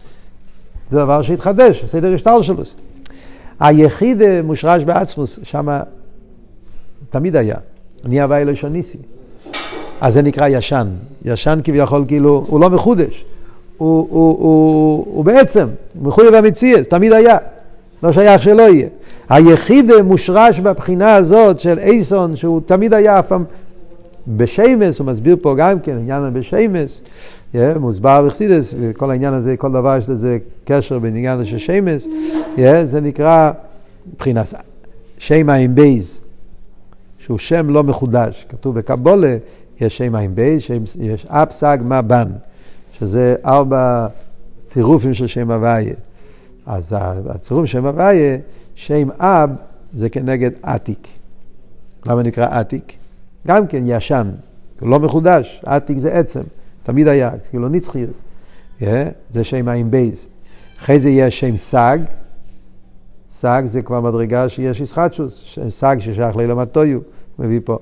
זה 0.90 0.98
דבר 0.98 1.22
שהתחדש, 1.22 1.85
סדר 1.85 2.14
השתלשלוס. 2.14 2.74
היחיד 3.61 4.22
מושרש 4.44 4.85
בעצמוס, 4.85 5.38
שם 5.42 5.68
תמיד 7.11 7.37
היה. 7.37 7.57
אני 8.05 8.20
הווה 8.20 8.40
אלוהי 8.40 8.57
שניסי. 8.57 8.98
אז 10.00 10.14
זה 10.14 10.22
נקרא 10.22 10.48
ישן. 10.48 10.88
ישן 11.24 11.59
כביכול 11.64 12.05
כאילו, 12.09 12.44
הוא 12.48 12.61
לא 12.61 12.70
מחודש. 12.70 13.24
הוא, 13.76 14.09
הוא, 14.11 14.38
הוא, 14.38 15.07
הוא 15.09 15.24
בעצם, 15.24 15.68
מחויב 16.03 16.35
המציאות, 16.35 16.88
תמיד 16.88 17.12
היה. 17.12 17.38
לא 18.03 18.13
שייך 18.13 18.43
שלא 18.43 18.63
יהיה. 18.63 18.89
היחידה 19.29 19.90
מושרשת 20.05 20.61
בבחינה 20.61 21.15
הזאת 21.15 21.61
של 21.61 21.79
איתן, 21.79 22.37
שהוא 22.37 22.61
תמיד 22.67 22.95
היה 22.95 23.19
אף 23.19 23.29
פעם 23.29 23.45
בשמות, 24.29 24.99
הוא 24.99 25.07
מסביר 25.07 25.37
פה 25.43 25.55
גם 25.59 25.81
כן, 25.81 25.97
עניין 25.97 26.33
בשמות, 26.33 27.03
yeah, 27.55 27.79
מוסבר 27.79 28.27
בחסידות, 28.27 28.75
וכל 28.81 29.11
העניין 29.11 29.35
הזה, 29.35 29.57
כל 29.57 29.73
דבר 29.73 29.97
יש 29.99 30.09
לזה 30.09 30.39
קשר 30.65 30.99
בין 30.99 31.17
עניין 31.17 31.45
של 31.45 31.59
שמות, 31.59 32.07
yeah, 32.57 32.61
זה 32.85 33.01
נקרא 33.01 33.51
מבחינת 34.15 34.55
שם 35.19 35.51
ע"ב, 35.51 36.20
שהוא 37.19 37.39
שם 37.39 37.71
לא 37.71 37.83
מחודש. 37.83 38.47
כתוב 38.49 38.75
בקבלה, 38.75 39.37
יש 39.81 39.97
שם 39.97 40.15
ע"ב, 40.14 40.62
יש 41.01 41.27
ע"ב, 41.29 41.51
סג, 41.51 41.79
מה, 41.83 42.03
בן, 42.03 42.29
שזה 42.99 43.35
ארבע 43.45 44.07
צירופים 44.67 45.15
של 45.15 45.27
שם 45.27 45.51
הוויה. 45.51 45.95
אז 46.70 46.96
הצירוף 47.28 47.66
שם 47.66 47.87
הוויה, 47.87 48.38
שם 48.74 49.09
ע"ב 49.11 49.51
זה 49.92 50.09
כנגד 50.09 50.50
עתיק. 50.62 51.09
למה 52.06 52.22
נקרא 52.22 52.61
עתיק? 52.61 52.96
גם 53.46 53.66
כן 53.66 53.83
ישן, 53.87 54.30
לא 54.83 54.98
מחודש, 54.98 55.62
עתיק 55.66 55.98
זה 55.98 56.12
עצם, 56.12 56.40
תמיד 56.83 57.09
היה, 57.09 57.30
כאילו 57.50 57.68
נצחי, 57.68 58.06
yeah, 58.80 58.85
זה 59.30 59.44
שם 59.44 59.68
ע"ב. 59.68 60.27
אחרי 60.78 60.98
זה 60.98 61.11
יש 61.11 61.40
שם 61.40 61.56
סג, 61.56 61.98
סג 63.30 63.62
זה 63.64 63.83
כבר 63.83 64.00
מדרגה 64.00 64.48
שיש 64.48 64.80
התחדשות, 64.81 65.59
סג 65.68 65.96
ששייך 66.00 66.37
לעולם 66.37 66.59
התוהו, 66.59 66.99
מביא 67.38 67.61
פה. 67.64 67.78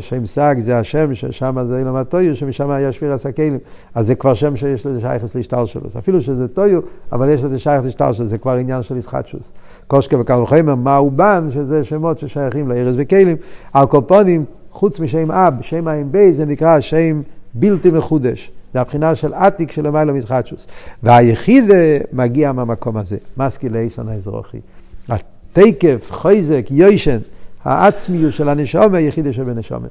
שם 0.00 0.26
סג 0.26 0.54
זה 0.58 0.78
השם 0.78 1.14
ששם 1.14 1.56
זה 1.66 1.78
אילם 1.78 1.96
הטויו, 1.96 2.36
שמשם 2.36 2.70
היה 2.70 2.92
שפיר 2.92 3.12
הסקלים. 3.12 3.58
אז 3.94 4.06
זה 4.06 4.14
כבר 4.14 4.34
שם 4.34 4.56
שיש 4.56 4.86
לזה 4.86 5.00
שייכס 5.00 5.34
להשתל 5.34 5.66
שלו. 5.66 5.82
אפילו 5.98 6.22
שזה 6.22 6.48
טויו, 6.48 6.80
אבל 7.12 7.28
יש 7.28 7.44
לזה 7.44 7.58
שייכס 7.58 7.84
להשתל 7.84 8.12
שלו, 8.12 8.26
זה 8.26 8.38
כבר 8.38 8.56
עניין 8.56 8.82
של 8.82 8.96
ישחטשוס. 8.96 9.52
קושקה 9.86 10.18
וקל 10.18 10.40
וחמר, 10.40 10.74
מהו 10.74 11.10
בן, 11.10 11.48
שזה 11.50 11.84
שמות 11.84 12.18
ששייכים 12.18 12.68
לארז 12.68 12.94
וכלים. 12.98 13.36
על 13.72 13.86
קופונים, 13.86 14.44
חוץ 14.70 15.00
משם 15.00 15.30
אב, 15.30 15.54
שם 15.62 15.88
האם 15.88 16.12
בי, 16.12 16.32
זה 16.32 16.46
נקרא 16.46 16.80
שם 16.80 17.20
בלתי 17.54 17.90
מחודש. 17.90 18.50
זה 18.74 18.80
הבחינה 18.80 19.14
של 19.14 19.34
עתיק 19.34 19.72
של 19.72 19.86
למעלה 19.86 20.12
מתחדשוס. 20.12 20.66
והיחיד 21.02 21.64
מגיע 22.12 22.52
מהמקום 22.52 22.96
הזה, 22.96 23.16
מסקי 23.36 23.68
לאיסון 23.68 24.08
האזרוחי. 24.08 24.60
התקף, 25.08 26.08
חויזק, 26.10 26.66
יוישן, 26.70 27.18
העצמיות 27.64 28.32
של 28.32 28.48
הנשומה, 28.48 29.00
יחידה 29.00 29.32
שבנשומה. 29.32 29.88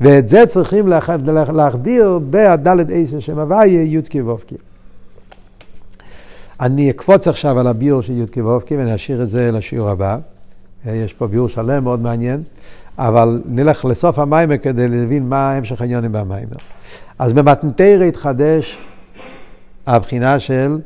ואת 0.00 0.28
זה 0.28 0.46
צריכים 0.46 0.88
להחדיר 1.52 2.18
בהדלת 2.18 2.86
עשר 2.90 3.20
שם 3.20 3.38
הוויה, 3.38 3.82
יודקי 3.82 4.22
וובקי. 4.22 4.54
אני 6.60 6.90
אקפוץ 6.90 7.28
עכשיו 7.28 7.58
על 7.58 7.66
הביור 7.66 8.02
של 8.02 8.24
וובקי 8.36 8.76
ואני 8.76 8.94
אשאיר 8.94 9.22
את 9.22 9.30
זה 9.30 9.52
לשיעור 9.52 9.88
הבא. 9.88 10.18
יש 10.86 11.14
פה 11.14 11.26
ביור 11.26 11.48
שלם 11.48 11.84
מאוד 11.84 12.00
מעניין, 12.00 12.42
אבל 12.98 13.42
נלך 13.46 13.84
לסוף 13.84 14.18
המיימר 14.18 14.58
כדי 14.58 14.88
להבין 14.88 15.28
מה 15.28 15.52
המשך 15.52 15.80
העניונים 15.80 16.12
במיימר. 16.12 16.56
אז 17.18 17.32
במתנתרא 17.32 18.04
התחדש 18.04 18.78
הבחינה 19.86 20.40
של 20.40 20.78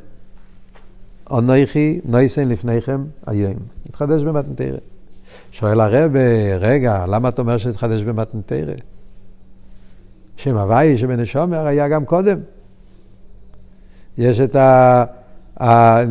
אונכי 1.30 2.00
נויסן 2.04 2.48
לפניכם 2.48 3.04
היום. 3.26 3.54
התחדש 3.88 4.22
במתנתרא. 4.22 4.78
שואל 5.52 5.80
הרב, 5.80 6.12
רגע, 6.60 7.04
למה 7.08 7.28
אתה 7.28 7.42
אומר 7.42 7.58
שזה 7.58 7.70
התחדש 7.70 8.02
במתנתרא? 8.02 8.74
שם 10.36 10.56
הוואי 10.56 10.98
שבנשומר 10.98 11.66
היה 11.66 11.88
גם 11.88 12.04
קודם. 12.04 12.38
יש 14.18 14.40
את 14.40 14.56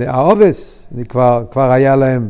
העובס, 0.07 0.87
כבר, 1.09 1.43
כבר 1.51 1.71
היה 1.71 1.95
להם, 1.95 2.29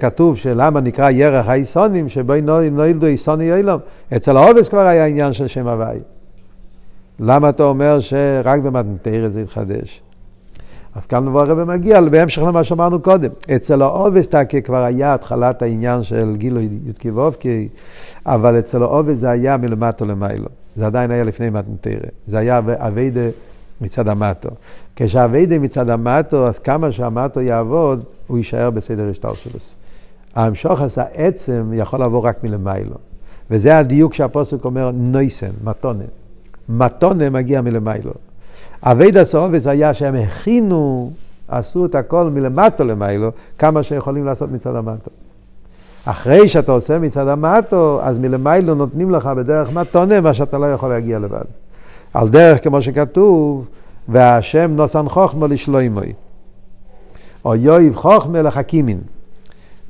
כתוב 0.00 0.36
שלמה 0.36 0.80
נקרא 0.80 1.10
ירח 1.10 1.48
האיסונים, 1.48 2.08
שבו 2.08 2.34
נולדו 2.72 3.06
איסוני 3.06 3.54
אילום. 3.56 3.80
אצל 4.16 4.36
העובס 4.36 4.68
כבר 4.68 4.86
היה 4.86 5.06
עניין 5.06 5.32
של 5.32 5.48
שם 5.48 5.68
הוואי. 5.68 5.98
למה 7.20 7.48
אתה 7.48 7.62
אומר 7.62 8.00
שרק 8.00 8.60
במתנתרא 8.60 9.28
זה 9.28 9.40
התחדש? 9.40 10.02
אז 10.94 11.06
כאן 11.06 11.24
נבוא 11.24 11.40
הרב 11.40 11.64
מגיע 11.64 12.00
בהמשך 12.00 12.42
למה 12.42 12.64
שאמרנו 12.64 13.00
קודם. 13.02 13.30
אצל 13.56 13.82
העובס 13.82 14.28
תקה 14.28 14.60
כבר 14.60 14.84
היה 14.84 15.14
התחלת 15.14 15.62
העניין 15.62 16.02
של 16.02 16.34
גילוי 16.36 16.68
י"ק 16.86 17.04
ו"ק, 17.14 17.44
אבל 18.26 18.58
אצל 18.58 18.82
העובס 18.82 19.16
זה 19.16 19.30
היה 19.30 19.56
מלמטו 19.56 20.04
למיילו. 20.04 20.46
זה 20.76 20.86
עדיין 20.86 21.10
היה 21.10 21.24
לפני 21.24 21.50
מתנתרא. 21.50 22.08
זה 22.26 22.38
היה 22.38 22.58
אביידה 22.58 23.20
מצד 23.80 24.08
המטו. 24.08 24.48
כשאביידה 24.96 25.58
מצד 25.58 25.88
המטו, 25.90 26.46
אז 26.46 26.58
כמה 26.58 26.92
שהמטו 26.92 27.40
יעבוד, 27.40 28.04
הוא 28.26 28.38
יישאר 28.38 28.70
בסדר 28.70 29.10
השטלשלוס. 29.10 29.76
המשוחס 30.34 30.98
העצם 30.98 31.72
יכול 31.74 32.02
לבוא 32.02 32.20
רק 32.20 32.44
מלמיילו. 32.44 32.96
וזה 33.50 33.78
הדיוק 33.78 34.14
שהפוסק 34.14 34.64
אומר 34.64 34.90
נויסן, 34.94 35.50
מתונה. 35.64 36.04
מתונה 36.68 37.30
מגיע 37.30 37.60
מלמיילו. 37.60 38.12
אביידה 38.82 39.24
סאובס 39.24 39.66
היה 39.66 39.94
שהם 39.94 40.14
הכינו, 40.14 41.10
עשו 41.48 41.86
את 41.86 41.94
הכל 41.94 42.30
מלמטו 42.30 42.84
למיילו, 42.84 43.30
כמה 43.58 43.82
שיכולים 43.82 44.24
לעשות 44.24 44.50
מצד 44.50 44.76
המטו. 44.76 45.10
אחרי 46.04 46.48
שאתה 46.48 46.72
עושה 46.72 46.98
מצד 46.98 47.28
המטו, 47.28 48.00
אז 48.02 48.18
מלמיילו 48.18 48.74
נותנים 48.74 49.10
לך 49.10 49.26
בדרך 49.26 49.72
מתונה 49.72 50.20
מה 50.20 50.34
שאתה 50.34 50.58
לא 50.58 50.72
יכול 50.72 50.88
להגיע 50.88 51.18
לבד. 51.18 51.44
על 52.14 52.28
דרך, 52.28 52.64
כמו 52.64 52.82
שכתוב, 52.82 53.68
והשם 54.08 54.70
נוסן 54.76 55.08
חוכמו 55.08 55.46
לשלוימוי. 55.46 56.12
או 57.44 57.54
יויב 57.54 57.96
חוכמה 57.96 58.42
לחכימין. 58.42 59.00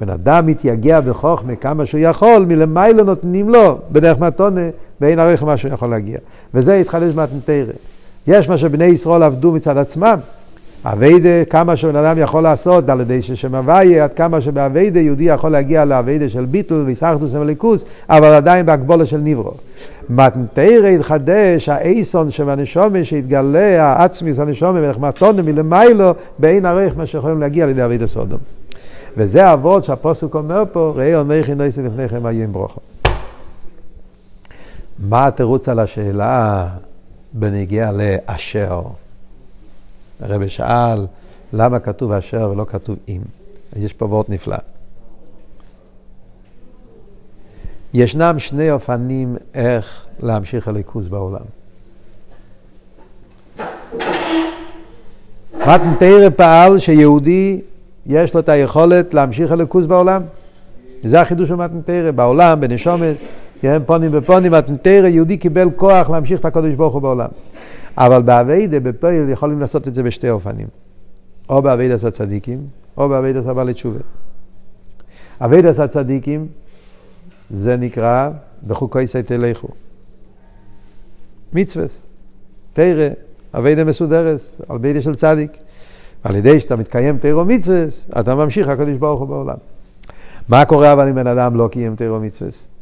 בן 0.01 0.09
אדם 0.09 0.47
מתייגע 0.47 1.01
בחוכמה 1.01 1.57
כמה 1.57 1.87
שהוא 1.87 2.01
יכול, 2.01 2.45
מלמיילו 2.49 3.05
נותנים 3.05 3.49
לו 3.49 3.79
בדרך 3.93 4.19
מתונה, 4.19 4.61
ואין 5.01 5.19
ערך 5.19 5.43
מה 5.43 5.57
שהוא 5.57 5.73
יכול 5.73 5.91
להגיע. 5.91 6.19
וזה 6.55 6.75
התחדש 6.75 7.15
מתנתרא. 7.15 7.73
יש 8.27 8.49
מה 8.49 8.59
שבני 8.59 8.85
ישראל 8.85 9.23
עבדו 9.23 9.53
מצד 9.53 9.77
עצמם. 9.77 10.19
אביידה, 10.85 11.45
כמה 11.51 11.77
שבן 11.77 11.97
אדם 11.97 12.19
יכול 12.19 12.43
לעשות, 12.43 12.91
על 12.91 13.01
ידי 13.01 13.23
ששם 13.23 13.55
הוויה, 13.55 14.05
עד 14.05 14.13
כמה 14.13 14.41
שבאביידה 14.41 15.01
יהודי 15.01 15.25
יכול 15.25 15.51
להגיע 15.51 15.85
לאביידה 15.85 16.29
של 16.29 16.45
ביטול 16.45 16.83
ויסחטוס 16.87 17.35
וליכוס, 17.35 17.85
אבל 18.09 18.27
עדיין 18.27 18.67
בהגבולה 18.67 19.07
של 19.07 19.17
ניברו. 19.17 19.53
מתנתרא 20.09 20.87
התחדש 20.87 21.69
האייסון 21.69 22.31
שבנשומה 22.31 23.05
שהתגלה 23.05 23.83
העצמיוס 23.83 24.39
הנשומה 24.39 24.79
ולחמתונה 24.83 25.43
מלמיילו 25.43 26.15
באין 26.39 26.67
ערך 26.67 26.97
מה 26.97 27.07
שיכולים 27.07 27.41
להגיע 27.41 27.65
על 27.65 27.71
ידי 27.71 27.85
אביידה 27.85 28.07
סודום. 28.07 28.39
וזה 29.17 29.53
אבות 29.53 29.85
שהפוסק 29.85 30.35
אומר 30.35 30.65
פה, 30.73 30.93
ראי 30.97 31.15
עונכי 31.15 31.55
נויסי 31.55 31.83
לפניכם 31.83 32.27
היו 32.27 32.45
עם 32.45 32.53
ברוכו. 32.53 32.81
מה 34.99 35.27
התירוץ 35.27 35.69
על 35.69 35.79
השאלה? 35.79 36.67
בנגיע 37.35 37.91
לאשר. 37.93 38.83
הרב 40.21 40.47
שאל, 40.47 41.07
למה 41.53 41.79
כתוב 41.79 42.13
אשר 42.13 42.51
ולא 42.53 42.65
כתוב 42.69 42.97
אם? 43.09 43.21
יש 43.77 43.93
פה 43.93 44.05
וורט 44.05 44.29
נפלא. 44.29 44.57
ישנם 47.95 48.35
שני 48.39 48.71
אופנים 48.71 49.37
איך 49.55 50.07
להמשיך 50.21 50.69
הליכוז 50.69 51.09
בעולם. 51.09 51.45
מתן 55.55 55.87
תורה 55.87 56.31
פעל 56.37 56.79
שיהודי 56.79 57.61
יש 58.07 58.35
לו 58.35 58.41
את 58.41 58.49
היכולת 58.49 59.15
להמשיך 59.15 59.53
אלוקות 59.53 59.87
בעולם. 59.87 60.23
זה 61.03 61.21
החידוש 61.21 61.49
של 61.49 61.55
מתן 61.55 61.76
תורה, 61.76 62.11
בעולם, 62.11 62.61
בנשמות, 62.61 63.25
כן, 63.65 63.83
פנים 63.87 64.13
בפנים, 64.13 64.53
מתן 64.53 64.73
תורה, 64.73 65.07
יהודי 65.07 65.37
קיבל 65.37 65.69
כוח 65.77 66.11
להמשיך 66.11 66.41
את 66.41 66.45
הקדוש 66.45 66.75
ברוך 66.75 66.95
הוא 66.95 67.03
בעולם. 67.03 67.29
אבל 67.99 68.23
בעבודה, 68.23 68.81
בפועל, 68.81 69.29
יכולים 69.29 69.61
לעשות 69.61 69.89
את 69.89 69.95
זה 69.95 70.03
בשתי 70.03 70.31
אופנים. 70.31 70.67
או 71.49 71.63
בעבודת 71.63 72.05
הצדיקים, 72.05 72.67
או 72.97 73.09
בעבודת 73.09 73.47
הבעלי 73.47 73.75
תשובה. 73.75 73.99
עבודת 75.41 75.81
הצדיקים, 75.81 76.47
זה 77.51 77.77
נקרא 77.77 78.31
בחוקותי 78.67 79.39
תלכו. 79.39 79.69
מצווה, 81.53 81.87
תרא, 82.73 83.09
אביידה 83.55 83.85
מסודרת, 83.85 84.41
על 84.69 84.79
ביידה 84.79 85.01
של 85.01 85.15
צדיק. 85.15 85.51
על 86.25 86.37
ידי 86.37 86.61
שאתה 86.61 86.77
מתקיים 86.77 87.19
תירו 87.19 87.45
מצווה, 87.45 87.85
אתה 88.21 88.35
ממשיך 88.35 88.69
הקדוש 88.69 88.97
ברוך 88.97 89.21
הוא 89.21 89.29
בעולם. 89.29 89.57
מה 90.49 90.65
קורה 90.65 90.93
אבל 90.93 91.09
אם 91.09 91.15
בן 91.15 91.27
אדם 91.27 91.57
לא 91.57 91.69
קיים 91.73 91.97
תירו 91.97 92.21
מצווה? 92.21 92.74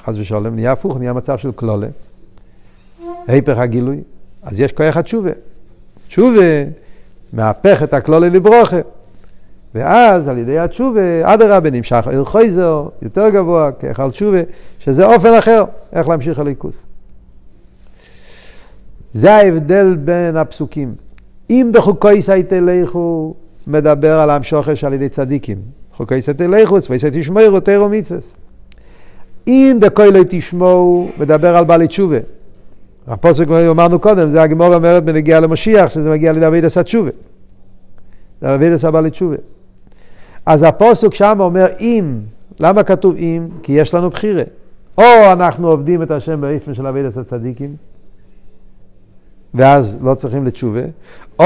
חס 0.00 0.14
ושלום, 0.18 0.54
נהיה 0.54 0.72
הפוך, 0.72 0.98
נהיה 0.98 1.12
מצב 1.12 1.38
של 1.38 1.52
כלולה. 1.52 1.86
היפך 3.26 3.58
הגילוי, 3.58 4.00
אז 4.42 4.60
יש 4.60 4.72
כוח 4.72 4.96
התשובה. 4.96 5.30
תשובה 6.08 6.64
מהפך 7.32 7.82
את 7.82 7.94
הכלולה 7.94 8.28
לברוכה. 8.28 8.76
ואז 9.74 10.28
על 10.28 10.38
ידי 10.38 10.58
התשובה, 10.58 11.34
אדרבה 11.34 11.70
נמשך 11.70 12.08
אל 12.12 12.24
חויזר, 12.24 12.88
יותר 13.02 13.28
גבוה, 13.28 13.70
כאחד 13.72 14.08
תשובה, 14.10 14.38
שזה 14.78 15.06
אופן 15.06 15.34
אחר, 15.34 15.64
איך 15.92 16.08
להמשיך 16.08 16.38
אלוקות. 16.38 16.82
זה 19.12 19.34
ההבדל 19.34 19.96
בין 19.96 20.36
הפסוקים. 20.36 20.94
אם 21.50 21.70
בחוקותי 21.74 22.60
תלכו 22.60 23.34
מדבר 23.66 24.20
על 24.20 24.30
ההמשכה 24.30 24.73
ש 24.73 24.84
על 24.84 24.92
ידי 24.92 25.08
צדיקים, 25.08 25.58
בחוקותי 25.92 26.48
תלכו, 26.48 26.80
מצוותי 26.80 26.98
תשמרו, 26.98 27.60
תורה 27.60 27.88
ומצוות. 27.88 28.20
אם 29.46 29.78
בקולי 29.80 30.22
תשמעו, 30.28 31.08
מדבר 31.18 31.56
על 31.56 31.64
בעלי 31.64 31.86
תשובה. 31.86 32.18
הפסוק 33.06 33.48
אמרנו 33.48 33.98
קודם, 33.98 34.30
זה 34.30 34.42
הגמרא 34.42 34.74
אומרת 34.74 35.04
בנגיעה 35.04 35.40
למשיח, 35.40 35.90
שזה 35.90 36.10
מגיע 36.10 36.32
לידי 36.32 36.46
עבודת 36.46 36.78
התשובה. 36.78 37.10
זה 38.40 38.54
עבודת 38.54 38.84
הבעלי 38.84 39.10
תשובה. 39.10 39.36
אז 40.46 40.62
הפוסק 40.62 41.14
שם 41.14 41.36
אומר 41.40 41.66
אם, 41.80 42.18
למה 42.60 42.82
כתוב 42.82 43.16
אם? 43.16 43.48
כי 43.62 43.72
יש 43.72 43.94
לנו 43.94 44.10
בחירה. 44.10 44.42
או 44.98 45.32
אנחנו 45.32 45.68
עובדים 45.68 46.02
את 46.02 46.10
השם 46.10 46.40
באיפן 46.40 46.74
של 46.74 46.86
אבידס 46.86 47.16
הצדיקים, 47.18 47.76
ואז 49.54 49.98
לא 50.02 50.14
צריכים 50.14 50.46
לתשובה, 50.46 50.80
או 51.38 51.44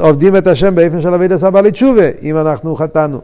עובדים 0.00 0.36
את 0.36 0.46
השם 0.46 0.74
באיפן 0.74 1.00
של 1.00 1.14
אבידס 1.14 1.44
הבעלי 1.44 1.70
תשובה, 1.70 2.08
אם 2.22 2.36
אנחנו 2.36 2.74
חטאנו. 2.74 3.20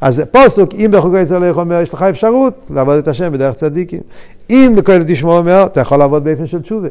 אז 0.00 0.22
פוסוק, 0.30 0.74
אם 0.74 0.90
בחוקי 0.92 1.20
ישראל 1.20 1.52
אומר, 1.52 1.80
יש 1.80 1.94
לך 1.94 2.02
אפשרות 2.02 2.54
לעבוד 2.70 2.98
את 2.98 3.08
השם 3.08 3.32
בדרך 3.32 3.54
צדיקים. 3.54 4.00
אם 4.50 4.72
בכהן 4.76 5.02
תשמעו 5.06 5.38
אומר, 5.38 5.66
אתה 5.66 5.80
יכול 5.80 5.98
לעבוד 5.98 6.24
באופן 6.24 6.46
של 6.46 6.62
תשובה. 6.62 6.88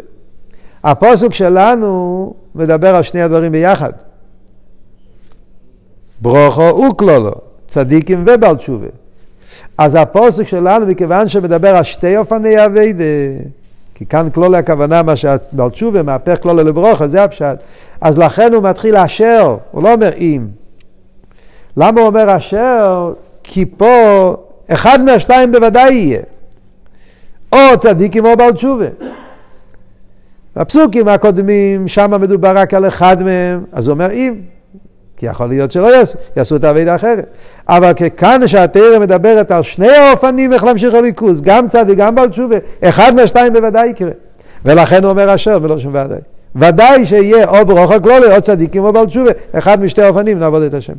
הפוסוק 0.84 1.34
שלנו 1.34 2.34
מדבר 2.56 2.96
על 2.96 3.04
שני 3.04 3.22
הדברים 3.22 3.52
ביחד. 3.52 3.92
ברוכו 6.22 6.86
וכלולו, 6.92 7.32
צדיקים 7.68 8.24
ובעל 8.28 8.56
תשובה. 8.56 8.88
אז 9.78 9.96
הפוסק 9.96 10.48
שלנו, 10.48 10.86
מכיוון 10.86 11.28
שמדבר 11.28 11.76
על 11.76 11.84
שתי 11.84 12.18
אופני 12.18 12.66
אביידה, 12.66 13.04
כי 13.96 14.06
כאן 14.06 14.30
כלולה 14.34 14.58
הכוונה 14.58 15.04
מה 15.04 15.16
שבעל 15.16 15.70
תשובה 15.70 16.04
מהפך 16.04 16.38
כלולה 16.42 16.64
לברוכו, 16.64 17.08
זה 17.08 17.24
הפשט, 17.24 17.58
אז 18.02 18.18
לכן 18.18 18.54
הוא 18.54 18.64
מתחיל 18.64 18.96
לאשר, 19.02 19.58
הוא 19.72 19.84
לא 19.84 19.94
אומר 19.94 20.10
אם. 20.18 20.48
למה 21.78 22.02
הוא 22.02 22.08
אומר 22.08 22.38
אשר? 22.38 23.14
כי 23.44 23.66
פה 23.66 24.36
אחד 24.68 25.02
מהשתיים 25.02 25.52
בוודאי 25.52 25.94
יהיה. 25.94 26.22
או 27.54 27.78
צדיקים 27.80 28.26
או 28.26 28.38
בעל 28.38 28.52
תשובה. 28.52 28.86
הפסוקים 30.56 31.08
הקודמים, 31.08 31.88
שם 31.88 32.22
מדובר 32.22 32.58
רק 32.58 32.74
על 32.74 32.88
אחד 32.88 33.24
מהם, 33.24 33.64
אז 33.72 33.88
הוא 33.88 33.94
אומר 33.94 34.12
אם. 34.12 34.36
כי 35.18 35.26
יכול 35.26 35.48
להיות 35.48 35.72
שלא 35.72 35.96
יעשו, 35.96 36.18
יעשו 36.38 36.56
את 36.56 36.64
העבידה 36.64 36.94
האחרת. 36.94 37.26
אבל 37.70 37.92
כאן 38.18 38.48
שהתרא 38.48 39.00
מדברת 39.00 39.52
על 39.52 39.64
שני 39.64 39.90
האופנים 39.90 40.54
איך 40.54 40.64
להמשיך 40.64 40.94
הליכוז, 40.94 41.42
גם 41.42 41.68
צדיק, 41.68 41.98
גם 41.98 42.16
בעל 42.16 42.30
תשובה, 42.30 42.56
אחד 42.84 43.16
מהשתיים 43.16 43.54
בוודאי 43.54 43.88
יקרה. 43.88 44.12
ולכן 44.66 45.04
הוא 45.04 45.10
אומר 45.10 45.36
אשר 45.36 45.58
ולא 45.62 45.80
שום 45.80 45.96
ודאי. 45.96 46.20
ודאי 46.56 47.06
שיהיה 47.06 47.48
או 47.48 47.66
ברוך 47.66 47.92
הכלולי 47.92 48.36
או 48.36 48.42
צדיקים 48.42 48.84
או 48.84 48.94
בעל 48.94 49.06
תשובה, 49.06 49.32
אחד 49.54 49.82
משתי 49.82 50.02
האופנים 50.02 50.40
נעבוד 50.40 50.62
את 50.62 50.74
השם. 50.74 50.94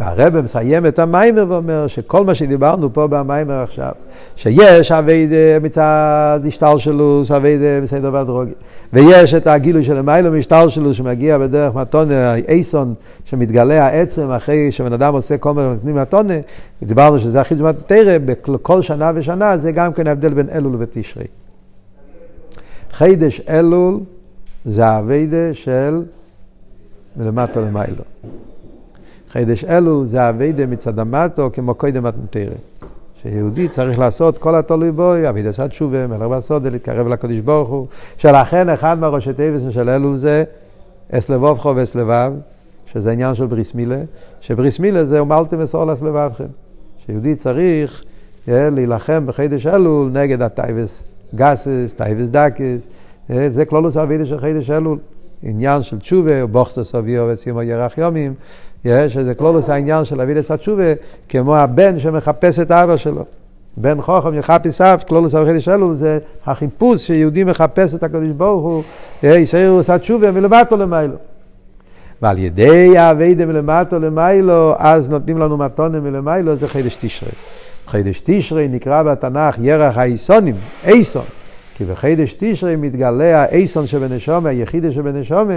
והרב 0.00 0.40
מסיים 0.40 0.86
את 0.86 0.98
המיימר 0.98 1.44
ואומר 1.48 1.86
שכל 1.86 2.24
מה 2.24 2.34
שדיברנו 2.34 2.92
פה 2.92 3.06
במיימר 3.06 3.62
עכשיו, 3.62 3.92
שיש 4.36 4.92
אביידה 4.92 5.60
מצד 5.62 6.40
השתלשלוס, 6.48 7.30
אביידה 7.30 7.80
בסדר 7.82 8.10
והדרוגי, 8.12 8.52
ויש 8.92 9.34
את 9.34 9.46
הגילוי 9.46 9.84
של 9.84 9.98
המיילו 9.98 10.32
משתלשלוס 10.32 10.96
שמגיע 10.96 11.38
בדרך 11.38 11.74
מתונה, 11.74 12.34
אייסון, 12.34 12.94
שמתגלה 13.24 13.86
העצם 13.86 14.30
אחרי 14.30 14.72
שבן 14.72 14.92
אדם 14.92 15.14
עושה 15.14 15.38
כל 15.38 15.54
מיני 15.54 15.68
נותנים 15.68 15.94
מתונה, 15.94 16.34
דיברנו 16.82 17.18
שזה 17.18 17.40
הכי 17.40 17.54
דומה 17.54 17.72
תרא, 17.72 18.18
בכל 18.18 18.82
שנה 18.82 19.12
ושנה 19.14 19.58
זה 19.58 19.72
גם 19.72 19.92
כן 19.92 20.06
ההבדל 20.06 20.34
בין 20.34 20.48
אלול 20.54 20.76
ותשרי. 20.78 21.26
חידש 22.92 23.40
אלול 23.48 24.00
זה 24.64 24.86
האביידה 24.86 25.54
של 25.54 26.02
מלמטה 27.16 27.60
למיילו. 27.60 28.04
חידש 29.30 29.64
אלול 29.64 30.06
זה 30.06 30.28
אביידה 30.28 30.66
מצד 30.66 30.98
המטו 30.98 31.50
כמו 31.52 31.74
קודם 31.74 32.02
מתנתרא. 32.02 32.54
שיהודי 33.22 33.68
צריך 33.68 33.98
לעשות 33.98 34.38
כל 34.38 34.54
התלוי 34.54 34.92
בו, 34.92 35.12
אבידה 35.28 35.50
עשה 35.50 35.68
תשובה, 35.68 36.06
מלך 36.06 36.22
בסודה, 36.22 36.70
להתקרב 36.70 37.08
לקדוש 37.08 37.38
ברוך 37.38 37.68
הוא, 37.68 37.86
שלכן 38.16 38.68
אחד 38.68 38.98
מהראשי 38.98 39.32
תיבות 39.32 39.62
של 39.70 39.88
אלול 39.88 40.16
זה 40.16 40.44
את 41.12 41.28
לבבך 41.28 41.72
ואת 41.76 41.94
לבב, 41.94 42.32
שזה 42.92 43.12
עניין 43.12 43.34
של 43.34 43.46
ברית 43.46 43.74
מילה, 43.74 44.00
שברית 44.40 44.80
מילה 44.80 45.04
זה 45.04 45.22
ומלתם 45.22 45.60
את 45.60 45.84
ערלת 45.84 46.02
לבבכם. 46.02 46.44
שיהודי 47.06 47.34
צריך 47.34 48.04
אה, 48.48 48.70
להילחם 48.70 49.26
בחודש 49.26 49.66
אלול 49.66 50.10
נגד 50.10 50.42
הטייבס 50.42 51.02
גסס, 51.34 51.94
טייבס 51.96 52.28
דקס, 52.28 52.88
אה, 53.30 53.50
זה 53.50 53.64
כללות 53.64 53.96
עבודה 53.96 54.26
של 54.26 54.38
חודש 54.38 54.70
אלול. 54.70 54.98
עניין 55.42 55.82
של 55.82 55.98
תשובה, 55.98 56.46
ובכתה 56.46 56.84
את 56.84 56.99
אביה 56.99 57.28
ואת 57.28 57.45
אמה 57.45 57.62
ירח 57.62 57.98
ימים, 57.98 58.34
שזה 58.84 59.34
כללות 59.34 59.68
העניין 59.68 60.04
של 60.04 60.20
עבודת 60.20 60.58
התשובה, 60.58 60.92
כמו 61.28 61.56
הבן 61.56 61.98
שמחפש 61.98 62.58
את 62.58 62.70
האבא 62.70 62.96
שלו. 62.96 63.24
בן 63.76 64.00
חוכם 64.00 64.34
יחפש 64.34 64.80
אב, 64.80 65.02
כלולוס 65.08 65.34
אבי 65.34 65.60
שלו, 65.60 65.94
זה 65.94 66.18
החיפוש 66.46 67.06
שיהודי 67.06 67.44
מחפש 67.44 67.94
את 67.94 68.02
הקדוש 68.02 68.30
ברוך 68.36 68.62
הוא, 68.62 68.82
יסיירו 69.22 69.78
עשה 69.78 69.98
תשובה 69.98 70.30
מלמטו 70.30 70.76
למיילו. 70.76 71.14
ועל 72.22 72.38
ידי 72.38 72.98
האביידה 72.98 73.46
מלמטו 73.46 73.98
למיילו, 73.98 74.74
אז 74.78 75.08
נותנים 75.08 75.38
לנו 75.38 75.56
מתונה 75.56 76.00
מלמיילו, 76.00 76.56
זה 76.56 76.68
חידש 76.68 76.96
תשרי. 76.96 77.30
חידש 77.86 78.20
תשרי 78.24 78.68
נקרא 78.68 79.02
בתנ"ך 79.02 79.56
ירח 79.58 79.98
האיסונים, 79.98 80.56
אייסון. 80.84 81.24
כי 81.78 81.84
בחידש 81.84 82.34
תשרי 82.38 82.76
מתגלה 82.76 83.42
האייסון 83.42 83.86
שבנשומה, 83.86 84.48
היחידה 84.48 84.92
שבנשומה, 84.92 85.54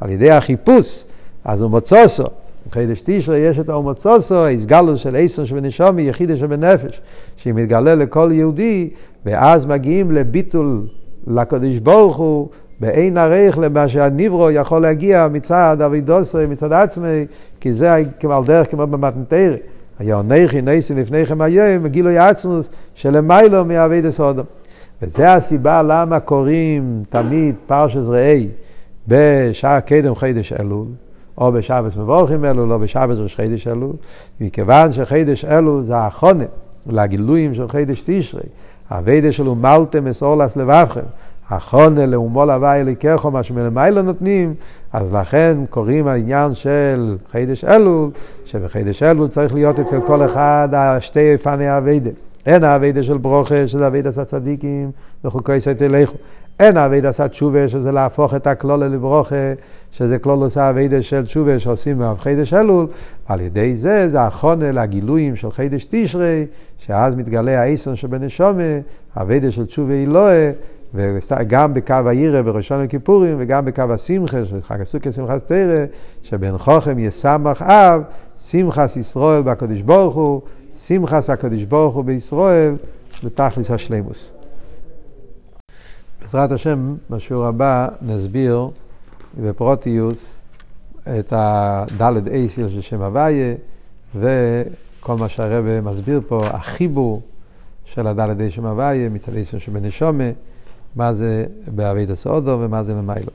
על 0.00 0.10
ידי 0.10 0.30
החיפוש, 0.30 1.04
אז 1.44 1.62
הוא 1.62 1.70
מוצוסו. 1.70 2.24
בחידש 2.70 3.02
תשרי 3.04 3.38
יש 3.38 3.58
את 3.58 3.68
האומוצוסו, 3.68 4.34
ההסגלוס 4.34 5.00
של 5.00 5.16
אייסון 5.16 5.46
שבנשומי, 5.46 6.02
יחידה 6.02 6.36
שבנפש, 6.36 7.00
שהיא 7.36 7.54
מתגלה 7.54 7.94
לכל 7.94 8.30
יהודי, 8.32 8.90
ואז 9.24 9.66
מגיעים 9.66 10.10
לביטול 10.12 10.86
לקדוש 11.26 11.78
ברוך 11.78 12.16
הוא, 12.16 12.48
באין 12.80 13.18
ערך 13.18 13.58
למה 13.58 13.88
שהניברו 13.88 14.50
יכול 14.50 14.82
להגיע 14.82 15.28
מצד 15.32 15.76
אבידוסי, 15.86 16.46
מצד 16.48 16.72
עצמי, 16.72 17.26
כי 17.60 17.72
זה 17.72 17.94
על 17.94 18.04
דרך 18.46 18.70
כמו 18.70 18.86
במתנתרא. 18.86 19.56
היה 19.98 20.22
נכי 20.22 20.62
נסי 20.62 20.94
לפניכם 20.94 21.40
היום, 21.40 21.86
גילוי 21.86 22.18
עצמוס 22.18 22.70
שלמיילו 22.94 23.64
מאבידס 23.64 24.20
אודום. 24.20 24.46
וזה 25.02 25.32
הסיבה 25.32 25.82
למה 25.82 26.20
קוראים 26.20 27.02
תמיד 27.10 27.54
פרשס 27.66 28.08
ראי 28.08 28.48
בשעה 29.08 29.80
קדם 29.80 30.14
חידש 30.14 30.52
אלול, 30.52 30.86
או 31.38 31.52
בשבס 31.52 31.96
מבורכים 31.96 32.44
אלול, 32.44 32.72
או 32.72 32.78
בשבס 32.78 33.16
ראש 33.18 33.36
חידש 33.36 33.66
אלול, 33.66 33.92
מכיוון 34.40 34.92
שחידש 34.92 35.44
אלול 35.44 35.82
זה 35.82 35.96
החונה 35.96 36.44
לגילויים 36.86 37.54
של 37.54 37.68
חידש 37.68 38.02
תשרי, 38.06 38.42
הווידה 38.90 39.32
שלו 39.32 39.54
מלתם 39.54 40.06
אסורלס 40.06 40.56
לבבכם, 40.56 41.00
החונה 41.50 42.06
לאומו 42.06 42.44
להווי 42.44 42.80
אליקךו, 42.80 43.30
מה 43.30 43.42
שמלמיילו 43.42 44.02
נותנים, 44.02 44.54
אז 44.92 45.12
לכן 45.12 45.58
קוראים 45.70 46.06
העניין 46.06 46.54
של 46.54 47.16
חידש 47.30 47.64
אלול, 47.64 48.10
שבחידש 48.44 49.02
אלול 49.02 49.28
צריך 49.28 49.54
להיות 49.54 49.78
אצל 49.78 50.00
כל 50.06 50.24
אחד 50.24 50.68
שתי 51.00 51.38
פני 51.38 51.68
הווידה. 51.68 52.10
אין 52.46 52.64
האביידה 52.64 53.02
של 53.02 53.18
ברוכה, 53.18 53.68
שזה 53.68 53.86
אביידה 53.86 54.12
של 54.12 54.24
צדיקים, 54.24 54.90
וחוקי 55.24 55.60
סייטי 55.60 55.88
לכו. 55.88 56.16
אין 56.60 56.76
האביידה 56.76 57.12
של 57.12 57.28
תשובה, 57.28 57.68
שזה 57.68 57.92
להפוך 57.92 58.34
את 58.34 58.46
הכלולה 58.46 58.88
לברוכה, 58.88 59.52
שזה 59.90 60.18
כלולוס 60.18 60.56
האביידה 60.56 61.02
של 61.02 61.24
תשובה 61.24 61.58
שעושים 61.58 61.98
מהחידש 61.98 62.54
אלול, 62.54 62.86
ועל 63.28 63.40
ידי 63.40 63.76
זה, 63.76 64.08
זה 64.08 64.20
החונה 64.20 64.72
לגילויים 64.72 65.36
של 65.36 65.50
חידש 65.50 65.86
תשרי, 65.88 66.46
שאז 66.78 67.14
מתגלה 67.14 67.60
האיסון 67.60 67.96
שבנשומה, 67.96 68.62
האביידה 69.14 69.50
של 69.50 69.66
תשובה 69.66 69.92
אילואה, 69.94 70.52
וגם 70.94 71.74
בקו 71.74 71.94
העירה 72.06 72.42
בראשון 72.42 72.80
הכיפורים, 72.80 73.36
וגם 73.38 73.64
בקו 73.64 73.82
השמחה, 73.90 74.38
חג 74.62 74.80
הסוכי 74.80 75.12
שמחת 75.12 75.46
תרא, 75.46 75.84
שבן 76.22 76.58
חוכם 76.58 76.98
יסמך 76.98 77.62
אב, 77.62 78.02
שמחס 78.40 78.96
ישראל 78.96 79.42
בקדוש 79.42 79.82
ברוך 79.82 80.14
הוא, 80.14 80.40
שמחס 80.76 81.30
הקדוש 81.30 81.64
ברוך 81.64 81.94
הוא 81.94 82.04
בישראל 82.04 82.76
בתכלס 83.24 83.70
השלימוס. 83.70 84.32
בעזרת 86.20 86.52
השם, 86.52 86.96
בשיעור 87.10 87.46
הבא 87.46 87.88
נסביר 88.02 88.68
בפרוטיוס 89.40 90.38
את 91.02 91.32
הדלת 91.36 92.28
אייסיל 92.28 92.68
של 92.68 92.80
שם 92.80 93.02
הוויה 93.02 93.54
וכל 94.14 95.16
מה 95.16 95.28
שהרבא 95.28 95.80
מסביר 95.80 96.20
פה, 96.28 96.46
החיבור 96.46 97.22
של 97.84 98.06
הדלת 98.06 98.40
אייסיל 98.40 98.56
שם 98.56 98.66
הוויה 98.66 99.08
מצד 99.08 99.34
אייסיל 99.34 99.58
שבנשומה, 99.58 100.30
מה 100.96 101.14
זה 101.14 101.46
בעביד 101.74 102.10
הסעודו 102.10 102.58
ומה 102.60 102.82
זה 102.82 102.94
למיילו. 102.94 103.32